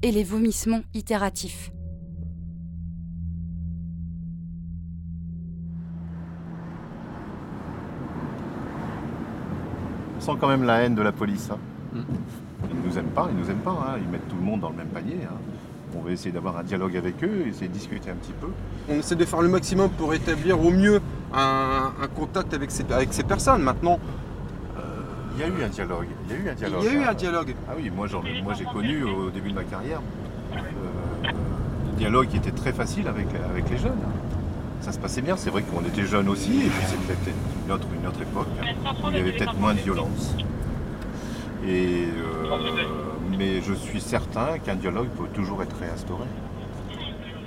et 0.02 0.12
les 0.12 0.22
vomissements 0.22 0.82
itératifs. 0.92 1.72
On 10.18 10.20
sent 10.20 10.32
quand 10.38 10.48
même 10.48 10.64
la 10.64 10.82
haine 10.82 10.94
de 10.94 11.00
la 11.00 11.12
police. 11.12 11.48
hein. 11.50 11.58
Mm. 11.94 12.00
Ils 12.70 12.76
ne 12.82 12.86
nous 12.86 12.98
aiment 12.98 13.06
pas, 13.14 13.28
ils 13.32 13.38
nous 13.38 13.50
aiment 13.50 13.56
pas. 13.64 13.70
hein. 13.70 13.98
Ils 13.98 14.08
mettent 14.10 14.28
tout 14.28 14.36
le 14.36 14.42
monde 14.42 14.60
dans 14.60 14.68
le 14.68 14.76
même 14.76 14.88
panier. 14.88 15.20
hein. 15.24 15.36
On 15.96 16.02
va 16.02 16.12
essayer 16.12 16.32
d'avoir 16.32 16.56
un 16.58 16.62
dialogue 16.62 16.96
avec 16.96 17.22
eux, 17.24 17.46
essayer 17.48 17.68
de 17.68 17.72
discuter 17.72 18.10
un 18.10 18.14
petit 18.14 18.32
peu. 18.40 18.48
On 18.88 18.98
essaie 18.98 19.16
de 19.16 19.24
faire 19.24 19.42
le 19.42 19.48
maximum 19.48 19.90
pour 19.90 20.14
établir 20.14 20.60
au 20.64 20.70
mieux 20.70 21.00
un, 21.34 21.92
un 22.00 22.06
contact 22.08 22.54
avec 22.54 22.70
ces, 22.70 22.84
avec 22.92 23.12
ces 23.12 23.24
personnes. 23.24 23.62
Maintenant, 23.62 23.98
Il 25.34 25.40
y 25.40 25.42
a 25.44 25.48
eu 25.48 25.64
un 25.64 25.68
dialogue. 25.68 26.06
Il 26.28 26.36
y 26.36 26.38
a 26.38 26.42
eu 26.42 26.48
un 26.50 26.54
dialogue. 26.54 26.82
il 26.82 26.86
y 26.86 26.88
a 26.88 26.92
eu 26.92 27.02
hein. 27.02 27.08
un 27.10 27.14
dialogue. 27.14 27.54
Ah 27.68 27.72
oui, 27.76 27.90
moi, 27.90 28.06
j'ai 28.06 28.64
connu 28.64 29.04
au 29.04 29.30
début 29.30 29.50
de 29.50 29.54
ma 29.54 29.64
carrière 29.64 30.00
euh, 30.52 31.28
un 31.28 31.96
dialogue 31.96 32.28
qui 32.28 32.36
était 32.36 32.50
très 32.50 32.72
facile 32.72 33.08
avec, 33.08 33.26
avec 33.50 33.70
les 33.70 33.78
jeunes. 33.78 33.98
Ça 34.80 34.92
se 34.92 34.98
passait 34.98 35.20
bien, 35.20 35.36
c'est 35.36 35.50
vrai 35.50 35.62
qu'on 35.62 35.84
était 35.84 36.06
jeunes 36.06 36.28
aussi, 36.28 36.52
et 36.52 36.68
puis 36.70 36.86
c'était 36.86 37.14
peut-être 37.14 37.36
une 37.66 37.72
autre, 37.72 37.86
une 38.00 38.06
autre 38.06 38.22
époque 38.22 38.46
hein, 38.62 38.92
où 39.04 39.10
il 39.10 39.16
y 39.16 39.20
avait 39.20 39.32
peut-être 39.32 39.58
moins 39.58 39.74
de 39.74 39.80
violence. 39.80 40.34
Et, 41.66 42.06
euh, 42.06 42.48
mais 43.38 43.60
je 43.62 43.74
suis 43.74 44.00
certain 44.00 44.58
qu'un 44.58 44.74
dialogue 44.76 45.08
peut 45.10 45.28
toujours 45.28 45.62
être 45.62 45.76
réinstauré. 45.78 46.24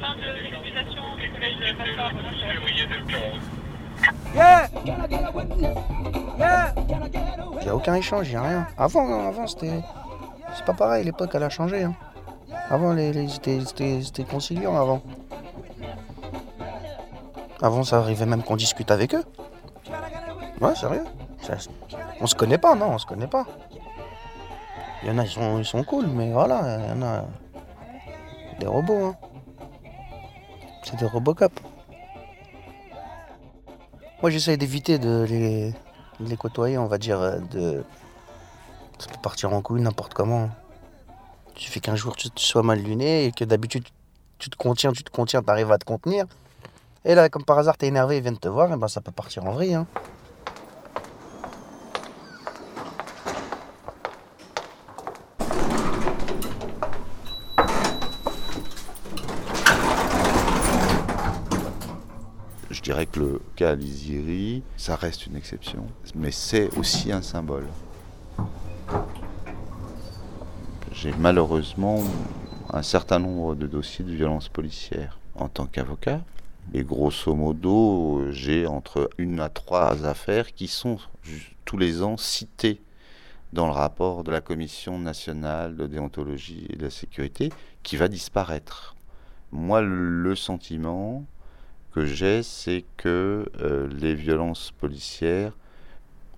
Fin 0.01 0.15
de 0.15 0.21
l'excusation 0.43 1.03
du 1.19 1.31
collège 1.31 1.57
de 1.59 1.77
Passard. 1.77 2.11
février 2.51 2.87
2011. 2.87 4.43
Il 7.55 7.63
n'y 7.63 7.69
a 7.69 7.75
aucun 7.75 7.95
échange, 7.95 8.27
il 8.27 8.31
n'y 8.31 8.35
a 8.37 8.41
rien. 8.41 8.67
Avant, 8.77 9.27
avant 9.27 9.47
c'était. 9.47 9.79
C'est 10.55 10.65
pas 10.65 10.73
pareil, 10.73 11.03
l'époque 11.05 11.31
elle 11.33 11.43
a 11.43 11.49
changé. 11.49 11.83
hein. 11.83 11.93
Avant, 12.69 12.93
les, 12.93 13.27
c'était 13.27 14.23
conciliant 14.29 14.75
avant. 14.75 15.01
Avant, 17.61 17.83
ça 17.83 17.97
arrivait 17.99 18.25
même 18.25 18.43
qu'on 18.43 18.55
discute 18.55 18.91
avec 18.91 19.15
eux. 19.15 19.23
Ouais, 20.59 20.75
sérieux. 20.75 21.03
Ça- 21.41 21.53
on 22.21 22.27
se 22.27 22.35
connaît 22.35 22.57
pas, 22.57 22.75
non, 22.75 22.91
on 22.93 22.97
se 22.97 23.05
connaît 23.05 23.27
pas. 23.27 23.45
Il 25.03 25.09
y 25.09 25.11
en 25.11 25.17
a, 25.17 25.25
ils 25.25 25.29
sont, 25.29 25.59
ils 25.59 25.65
sont 25.65 25.83
cool, 25.83 26.07
mais 26.07 26.31
voilà, 26.31 26.79
il 26.79 26.89
y 26.89 26.91
en 26.91 27.01
a. 27.01 27.25
Des 28.59 28.67
robots, 28.67 29.05
hein. 29.05 29.15
C'est 30.83 30.97
des 30.97 31.05
Robocop. 31.05 31.51
Moi, 34.21 34.29
j'essaie 34.31 34.57
d'éviter 34.57 34.99
de 34.99 35.25
les, 35.27 35.71
de 36.19 36.29
les 36.29 36.37
côtoyer, 36.37 36.77
on 36.77 36.87
va 36.87 36.97
dire, 36.97 37.19
euh, 37.19 37.39
de. 37.51 37.83
Ça 38.99 39.07
peut 39.07 39.19
partir 39.21 39.53
en 39.53 39.61
couille 39.61 39.81
n'importe 39.81 40.13
comment. 40.13 40.49
Il 41.55 41.61
suffit 41.61 41.81
qu'un 41.81 41.95
jour 41.95 42.15
tu, 42.15 42.29
tu 42.29 42.45
sois 42.45 42.63
mal 42.63 42.79
luné 42.79 43.25
et 43.25 43.31
que 43.31 43.43
d'habitude 43.43 43.83
tu 44.39 44.49
te 44.49 44.57
contiens, 44.57 44.91
tu 44.91 45.03
te 45.03 45.09
contiens, 45.09 45.41
t'arrives 45.41 45.71
à 45.71 45.77
te 45.77 45.85
contenir. 45.85 46.25
Et 47.05 47.15
là, 47.15 47.29
comme 47.29 47.43
par 47.43 47.57
hasard, 47.57 47.77
t'es 47.77 47.87
énervé, 47.87 48.17
ils 48.17 48.21
viennent 48.21 48.37
te 48.37 48.47
voir, 48.47 48.73
et 48.73 48.77
ben 48.77 48.87
ça 48.87 49.01
peut 49.01 49.11
partir 49.11 49.45
en 49.45 49.51
vrille. 49.51 49.73
Hein. 49.73 49.87
Je 62.69 62.81
dirais 62.81 63.05
que 63.05 63.19
le 63.19 63.41
cas 63.63 63.71
Aliziri, 63.71 64.61
ça 64.77 64.95
reste 64.95 65.25
une 65.27 65.35
exception, 65.35 65.87
mais 66.15 66.31
c'est 66.31 66.69
aussi 66.77 67.11
un 67.11 67.21
symbole. 67.21 67.67
J'ai 70.91 71.13
malheureusement 71.17 72.03
un 72.71 72.83
certain 72.83 73.19
nombre 73.19 73.55
de 73.55 73.67
dossiers 73.67 74.03
de 74.03 74.11
violences 74.11 74.49
policières 74.49 75.17
en 75.35 75.47
tant 75.47 75.65
qu'avocat. 75.65 76.21
Et 76.73 76.83
grosso 76.83 77.33
modo, 77.35 78.31
j'ai 78.31 78.67
entre 78.67 79.09
une 79.17 79.39
à 79.39 79.49
trois 79.49 80.05
affaires 80.05 80.53
qui 80.53 80.67
sont 80.67 80.97
tous 81.65 81.77
les 81.77 82.03
ans 82.03 82.17
citées 82.17 82.81
dans 83.53 83.67
le 83.67 83.73
rapport 83.73 84.23
de 84.23 84.31
la 84.31 84.41
Commission 84.41 84.99
nationale 84.99 85.75
de 85.75 85.87
déontologie 85.87 86.67
et 86.69 86.75
de 86.75 86.83
la 86.83 86.89
sécurité 86.89 87.49
qui 87.81 87.97
va 87.97 88.07
disparaître. 88.07 88.95
Moi, 89.51 89.81
le 89.81 90.35
sentiment 90.35 91.25
que 91.93 92.05
j'ai, 92.05 92.43
c'est 92.43 92.83
que 92.97 93.45
euh, 93.61 93.87
les 93.99 94.15
violences 94.15 94.71
policières, 94.71 95.53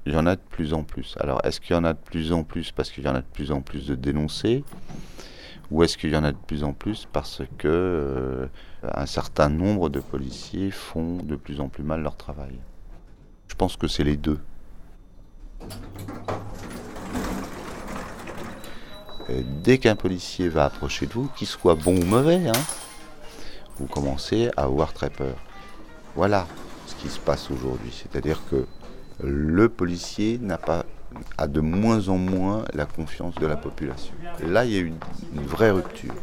il 0.05 0.13
y 0.13 0.17
en 0.17 0.27
a 0.27 0.35
de 0.35 0.41
plus 0.41 0.73
en 0.73 0.83
plus. 0.83 1.15
Alors, 1.19 1.41
est-ce 1.43 1.59
qu'il 1.59 1.75
y 1.75 1.79
en 1.79 1.83
a 1.83 1.93
de 1.93 1.99
plus 1.99 2.31
en 2.31 2.43
plus 2.43 2.71
parce 2.71 2.91
qu'il 2.91 3.03
y 3.03 3.07
en 3.07 3.15
a 3.15 3.21
de 3.21 3.27
plus 3.33 3.51
en 3.51 3.61
plus 3.61 3.87
de 3.87 3.95
dénoncés? 3.95 4.63
Ou 5.71 5.83
est-ce 5.83 5.97
qu'il 5.97 6.11
y 6.11 6.15
en 6.15 6.23
a 6.23 6.31
de 6.31 6.37
plus 6.37 6.63
en 6.63 6.73
plus 6.73 7.07
parce 7.11 7.41
que 7.57 7.67
euh, 7.67 8.47
un 8.83 9.07
certain 9.07 9.49
nombre 9.49 9.89
de 9.89 9.99
policiers 9.99 10.69
font 10.69 11.17
de 11.23 11.35
plus 11.35 11.59
en 11.59 11.69
plus 11.69 11.83
mal 11.83 12.01
leur 12.01 12.17
travail? 12.17 12.59
Je 13.47 13.55
pense 13.55 13.77
que 13.77 13.87
c'est 13.87 14.03
les 14.03 14.17
deux. 14.17 14.39
Dès 19.63 19.79
qu'un 19.79 19.95
policier 19.95 20.49
va 20.49 20.65
approcher 20.65 21.07
de 21.07 21.13
vous, 21.13 21.27
qu'il 21.35 21.47
soit 21.47 21.73
bon 21.73 21.99
ou 21.99 22.05
mauvais, 22.05 22.47
hein, 22.47 22.84
vous 23.77 23.87
commencez 23.87 24.51
à 24.57 24.63
avoir 24.63 24.93
très 24.93 25.09
peur. 25.09 25.35
Voilà 26.15 26.47
ce 26.87 26.95
qui 26.95 27.09
se 27.09 27.19
passe 27.19 27.51
aujourd'hui. 27.51 27.91
C'est-à-dire 27.91 28.41
que 28.49 28.65
le 29.23 29.69
policier 29.69 30.39
n'a 30.41 30.57
pas 30.57 30.85
a 31.37 31.47
de 31.47 31.61
moins 31.61 32.09
en 32.09 32.17
moins 32.17 32.65
la 32.73 32.85
confiance 32.85 33.35
de 33.35 33.47
la 33.47 33.55
population. 33.55 34.13
Là, 34.45 34.65
il 34.65 34.71
y 34.71 34.75
a 34.75 34.79
eu 34.79 34.87
une, 34.87 34.99
une 35.33 35.45
vraie 35.45 35.71
rupture. 35.71 36.13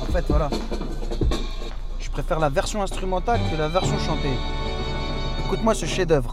En 0.00 0.06
fait, 0.06 0.24
voilà. 0.28 0.50
Je 2.00 2.10
préfère 2.10 2.40
la 2.40 2.48
version 2.48 2.82
instrumentale 2.82 3.40
que 3.50 3.56
la 3.56 3.68
version 3.68 3.96
chantée. 3.98 4.36
Écoute-moi 5.46 5.74
ce 5.74 5.86
chef-d'œuvre. 5.86 6.32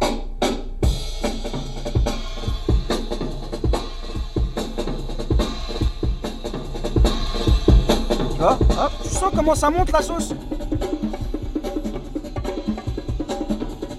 Tu 8.59 8.73
vois 8.73 8.85
Hop, 8.85 8.91
tu 9.03 9.09
sens 9.09 9.31
comment 9.35 9.55
ça 9.55 9.69
monte 9.69 9.91
la 9.91 10.01
sauce 10.01 10.33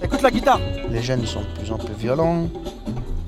Écoute 0.02 0.22
la 0.22 0.30
guitare. 0.30 0.60
Les 0.90 1.02
jeunes 1.02 1.26
sont 1.26 1.40
de 1.40 1.58
plus 1.58 1.70
en 1.72 1.76
plus 1.78 1.94
violents. 1.94 2.48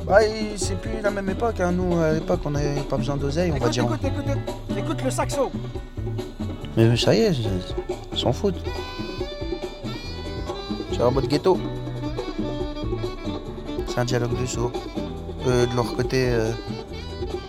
Bah, 0.07 0.19
c'est 0.57 0.81
plus 0.81 1.01
la 1.03 1.11
même 1.11 1.29
époque. 1.31 1.61
hein. 1.61 1.73
Nous, 1.73 1.99
à 2.01 2.13
l'époque, 2.13 2.41
on 2.45 2.51
n'avait 2.51 2.81
pas 2.83 2.97
besoin 2.97 3.17
d'oseille, 3.17 3.53
on 3.55 3.59
va 3.63 3.69
dire. 3.69 3.85
Écoute, 3.85 4.01
écoute, 4.05 4.25
écoute, 4.27 4.79
écoute 4.79 5.03
le 5.05 5.11
saxo. 5.11 5.51
Mais 6.77 6.97
ça 6.97 7.15
y 7.15 7.21
est, 7.21 7.33
ils 8.13 8.19
s'en 8.19 8.33
foutent. 8.33 8.63
C'est 10.93 11.03
un 11.03 11.11
mode 11.11 11.27
ghetto. 11.29 11.59
C'est 13.89 13.99
un 13.99 14.05
dialogue 14.05 14.41
de 14.41 14.47
sourds. 14.47 14.73
Eux, 15.47 15.67
de 15.67 15.75
leur 15.77 15.95
côté, 15.97 16.29
euh, 16.31 16.51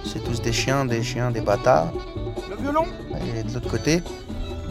c'est 0.05 0.23
tous 0.23 0.41
des 0.41 0.51
chiens, 0.53 0.86
des 0.86 1.03
chiens, 1.03 1.31
des 1.31 1.41
bâtards. 1.41 1.91
Le 2.49 2.55
violon 2.62 2.86
Et 3.25 3.43
de 3.43 3.53
l'autre 3.53 3.69
côté, 3.69 4.01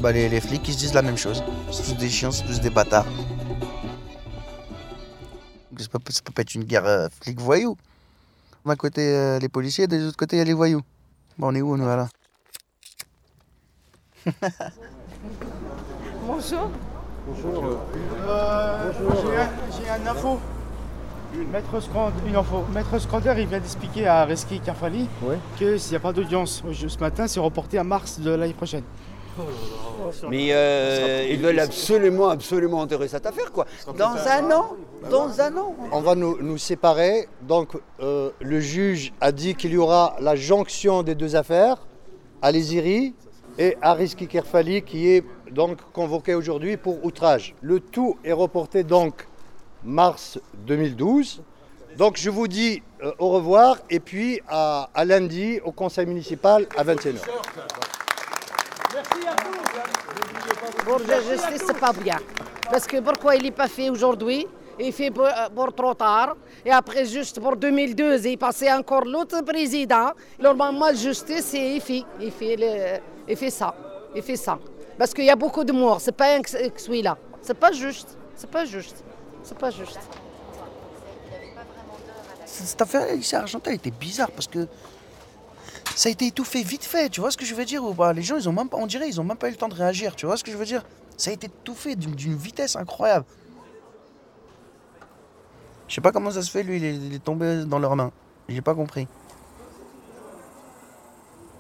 bah, 0.00 0.12
les, 0.12 0.28
les 0.28 0.40
flics, 0.40 0.66
ils 0.68 0.74
se 0.74 0.78
disent 0.78 0.94
la 0.94 1.02
même 1.02 1.16
chose. 1.16 1.42
C'est 1.72 1.82
tous 1.84 1.94
des 1.94 2.08
chiens, 2.08 2.30
c'est 2.32 2.44
tous 2.44 2.60
des 2.60 2.70
bâtards. 2.70 3.06
Ça 5.78 5.86
peut, 5.98 6.12
ça 6.12 6.20
peut 6.22 6.32
pas 6.32 6.42
être 6.42 6.54
une 6.54 6.64
guerre 6.64 6.84
euh, 6.86 7.08
flic-voyou. 7.22 7.76
D'un 8.66 8.76
côté, 8.76 9.00
euh, 9.14 9.38
les 9.38 9.48
policiers, 9.48 9.86
de 9.86 9.96
l'autre 9.96 10.16
côté, 10.16 10.36
il 10.36 10.40
y 10.40 10.42
a 10.42 10.44
les 10.44 10.52
voyous. 10.52 10.82
Bon, 11.38 11.48
on 11.48 11.54
est 11.54 11.62
où, 11.62 11.76
nous, 11.76 11.86
là 11.86 12.08
Bonjour. 16.26 16.70
Euh, 18.28 18.92
j'ai 18.92 19.36
un- 19.36 19.50
J'ai 19.72 19.88
un 19.90 20.06
info. 20.10 20.38
Maître 21.52 21.80
Scand- 21.80 22.12
une 22.26 22.36
info. 22.36 22.64
Maître 22.74 22.98
Scander, 22.98 23.34
il 23.38 23.46
vient 23.46 23.58
d'expliquer 23.58 24.06
à 24.06 24.24
Reski 24.24 24.60
Karfali 24.60 25.08
que 25.58 25.76
s'il 25.78 25.92
n'y 25.92 25.96
a 25.96 26.00
pas 26.00 26.12
d'audience 26.12 26.62
au- 26.68 26.72
ce 26.72 26.98
matin, 26.98 27.26
c'est 27.26 27.40
reporté 27.40 27.78
à 27.78 27.84
mars 27.84 28.18
de 28.20 28.30
l'année 28.30 28.52
prochaine. 28.52 28.82
Mais 30.28 30.48
euh, 30.50 31.26
ils 31.30 31.38
veulent 31.38 31.60
absolument, 31.60 32.28
absolument 32.28 32.80
enterrer 32.80 33.06
cette 33.08 33.24
affaire, 33.26 33.52
quoi. 33.52 33.64
Dans 33.96 34.16
un 34.16 34.50
an 34.50 34.76
Dans 35.10 35.40
un 35.40 35.56
an 35.56 35.74
On 35.92 36.00
va 36.00 36.14
nous, 36.14 36.36
nous 36.42 36.58
séparer. 36.58 37.28
Donc, 37.42 37.70
euh, 38.02 38.30
le 38.40 38.60
juge 38.60 39.12
a 39.20 39.30
dit 39.32 39.54
qu'il 39.54 39.72
y 39.72 39.76
aura 39.78 40.16
la 40.20 40.34
jonction 40.36 41.02
des 41.02 41.14
deux 41.14 41.36
affaires, 41.36 41.76
Aliziri 42.42 43.14
et 43.58 43.76
Ariski 43.80 44.26
Kerfali, 44.26 44.82
qui 44.82 45.08
est 45.08 45.24
donc 45.52 45.78
convoqué 45.92 46.34
aujourd'hui 46.34 46.76
pour 46.76 47.04
outrage. 47.04 47.54
Le 47.62 47.80
tout 47.80 48.16
est 48.24 48.32
reporté 48.32 48.82
donc 48.84 49.26
mars 49.84 50.38
2012. 50.66 51.42
Donc, 51.96 52.16
je 52.16 52.30
vous 52.30 52.46
dis 52.48 52.82
euh, 53.02 53.12
au 53.18 53.30
revoir 53.30 53.78
et 53.90 53.98
puis 54.00 54.40
à, 54.48 54.88
à 54.94 55.04
lundi 55.04 55.60
au 55.64 55.72
conseil 55.72 56.06
municipal 56.06 56.66
à 56.76 56.84
21h. 56.84 57.18
Pour 60.84 60.98
la 61.06 61.20
justice, 61.20 61.62
c'est 61.66 61.78
pas 61.78 61.92
bien. 61.92 62.16
Parce 62.70 62.86
que 62.86 63.00
pourquoi 63.00 63.36
il 63.36 63.42
n'est 63.42 63.50
pas 63.50 63.68
fait 63.68 63.90
aujourd'hui? 63.90 64.46
Il 64.78 64.92
fait 64.92 65.10
pour, 65.10 65.26
euh, 65.26 65.30
pour 65.54 65.72
trop 65.74 65.94
tard. 65.94 66.36
Et 66.64 66.70
après, 66.70 67.04
juste 67.04 67.38
pour 67.40 67.56
2012, 67.56 68.24
il 68.24 68.38
passait 68.38 68.72
encore 68.72 69.04
l'autre 69.04 69.42
président. 69.42 70.10
Normalement, 70.38 70.86
la 70.86 70.94
justice, 70.94 71.52
il 71.52 71.80
fait, 71.80 72.04
il 72.20 72.30
fait, 72.30 72.56
le- 72.56 73.00
il 73.28 73.36
fait 73.36 73.50
ça. 73.50 73.74
Il 74.14 74.22
fait 74.22 74.36
ça. 74.36 74.58
Parce 74.98 75.12
qu'il 75.12 75.24
y 75.24 75.30
a 75.30 75.36
beaucoup 75.36 75.64
de 75.64 75.72
morts. 75.72 76.00
C'est 76.00 76.12
pas 76.16 76.34
un 76.36 76.40
que 76.40 76.48
celui-là. 76.50 77.16
C'est 77.42 77.58
pas 77.58 77.72
juste. 77.72 78.16
C'est 78.34 78.50
pas 78.50 78.64
juste. 78.64 79.04
C'est 79.50 79.58
pas 79.58 79.72
juste. 79.72 79.98
Cette 82.46 82.80
affaire 82.80 83.12
ici 83.16 83.34
à 83.34 83.40
Argentin 83.40 83.72
était 83.72 83.90
bizarre 83.90 84.30
parce 84.30 84.46
que 84.46 84.68
ça 85.96 86.08
a 86.08 86.12
été 86.12 86.28
étouffé 86.28 86.62
vite 86.62 86.84
fait, 86.84 87.08
tu 87.08 87.20
vois 87.20 87.32
ce 87.32 87.36
que 87.36 87.44
je 87.44 87.52
veux 87.56 87.64
dire 87.64 87.82
pas? 87.96 88.12
Les 88.12 88.22
gens, 88.22 88.36
ils 88.36 88.48
ont 88.48 88.52
même 88.52 88.68
pas, 88.68 88.76
on 88.76 88.86
dirait, 88.86 89.08
ils 89.08 89.20
ont 89.20 89.24
même 89.24 89.36
pas 89.36 89.48
eu 89.48 89.50
le 89.50 89.56
temps 89.56 89.68
de 89.68 89.74
réagir, 89.74 90.14
tu 90.14 90.24
vois 90.24 90.36
ce 90.36 90.44
que 90.44 90.52
je 90.52 90.56
veux 90.56 90.64
dire? 90.64 90.84
Ça 91.16 91.30
a 91.30 91.32
été 91.32 91.48
étouffé 91.48 91.96
d'une 91.96 92.36
vitesse 92.36 92.76
incroyable. 92.76 93.24
Je 95.88 95.96
sais 95.96 96.00
pas 96.00 96.12
comment 96.12 96.30
ça 96.30 96.42
se 96.42 96.50
fait, 96.52 96.62
lui, 96.62 96.76
il 96.76 96.84
est, 96.84 96.94
il 96.94 97.12
est 97.12 97.24
tombé 97.24 97.64
dans 97.64 97.80
leurs 97.80 97.96
mains. 97.96 98.12
J'ai 98.48 98.62
pas 98.62 98.76
compris. 98.76 99.08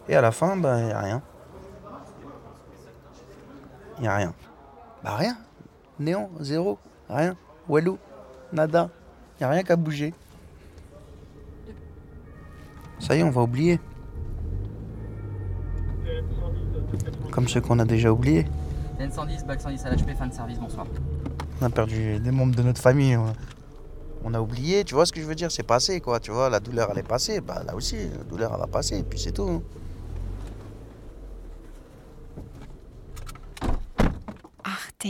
Et 0.08 0.14
à 0.14 0.20
la 0.20 0.30
fin, 0.30 0.56
bah, 0.56 0.78
y 0.78 0.92
a 0.92 1.00
rien. 1.00 1.22
Y 4.00 4.06
a 4.06 4.14
rien. 4.14 4.34
Bah, 5.02 5.16
rien. 5.16 5.36
Néant, 5.98 6.30
zéro, 6.38 6.78
rien. 7.08 7.36
Walou, 7.68 7.98
nada. 8.52 8.90
Y 9.40 9.44
a 9.44 9.48
rien 9.50 9.62
qu'à 9.62 9.76
bouger. 9.76 10.12
Ça 12.98 13.16
y 13.16 13.20
est, 13.20 13.22
on 13.22 13.30
va 13.30 13.42
oublier. 13.42 13.80
Comme 17.30 17.48
ceux 17.48 17.60
qu'on 17.60 17.78
a 17.78 17.84
déjà 17.84 18.12
oubliés. 18.12 18.46
N110, 18.98 19.46
bac 19.46 19.60
110 19.60 19.86
à 19.86 19.90
l'HP, 19.90 20.14
fin 20.18 20.26
de 20.26 20.34
service, 20.34 20.58
bonsoir. 20.58 20.86
On 21.60 21.66
a 21.66 21.70
perdu 21.70 22.18
des 22.18 22.30
membres 22.30 22.54
de 22.54 22.62
notre 22.62 22.80
famille. 22.80 23.16
On 23.16 23.32
on 24.22 24.34
a 24.34 24.40
oublié, 24.40 24.84
tu 24.84 24.94
vois 24.94 25.06
ce 25.06 25.12
que 25.12 25.20
je 25.20 25.24
veux 25.24 25.34
dire 25.34 25.50
C'est 25.50 25.62
passé, 25.62 26.00
quoi. 26.02 26.20
Tu 26.20 26.30
vois, 26.30 26.50
la 26.50 26.60
douleur, 26.60 26.90
elle 26.92 26.98
est 26.98 27.02
passée. 27.02 27.40
Bah, 27.40 27.62
là 27.64 27.74
aussi, 27.74 27.96
la 27.96 28.24
douleur, 28.24 28.50
elle 28.52 28.60
va 28.60 28.66
passer. 28.66 28.98
Et 28.98 29.02
puis 29.02 29.18
c'est 29.18 29.32
tout. 29.32 29.48
hein. 29.48 29.62
Arte 34.62 35.06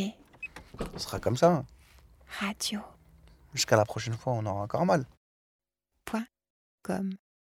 Ce 0.97 0.99
sera 0.99 1.19
comme 1.19 1.37
ça. 1.37 1.65
Radio. 2.39 2.81
Jusqu'à 3.55 3.77
la 3.77 3.85
prochaine 3.85 4.15
fois, 4.17 4.35
on 4.35 4.47
aura 4.47 4.63
encore 4.63 4.87
mal. 4.87 5.05
Point 6.05 6.27
com. 6.83 7.15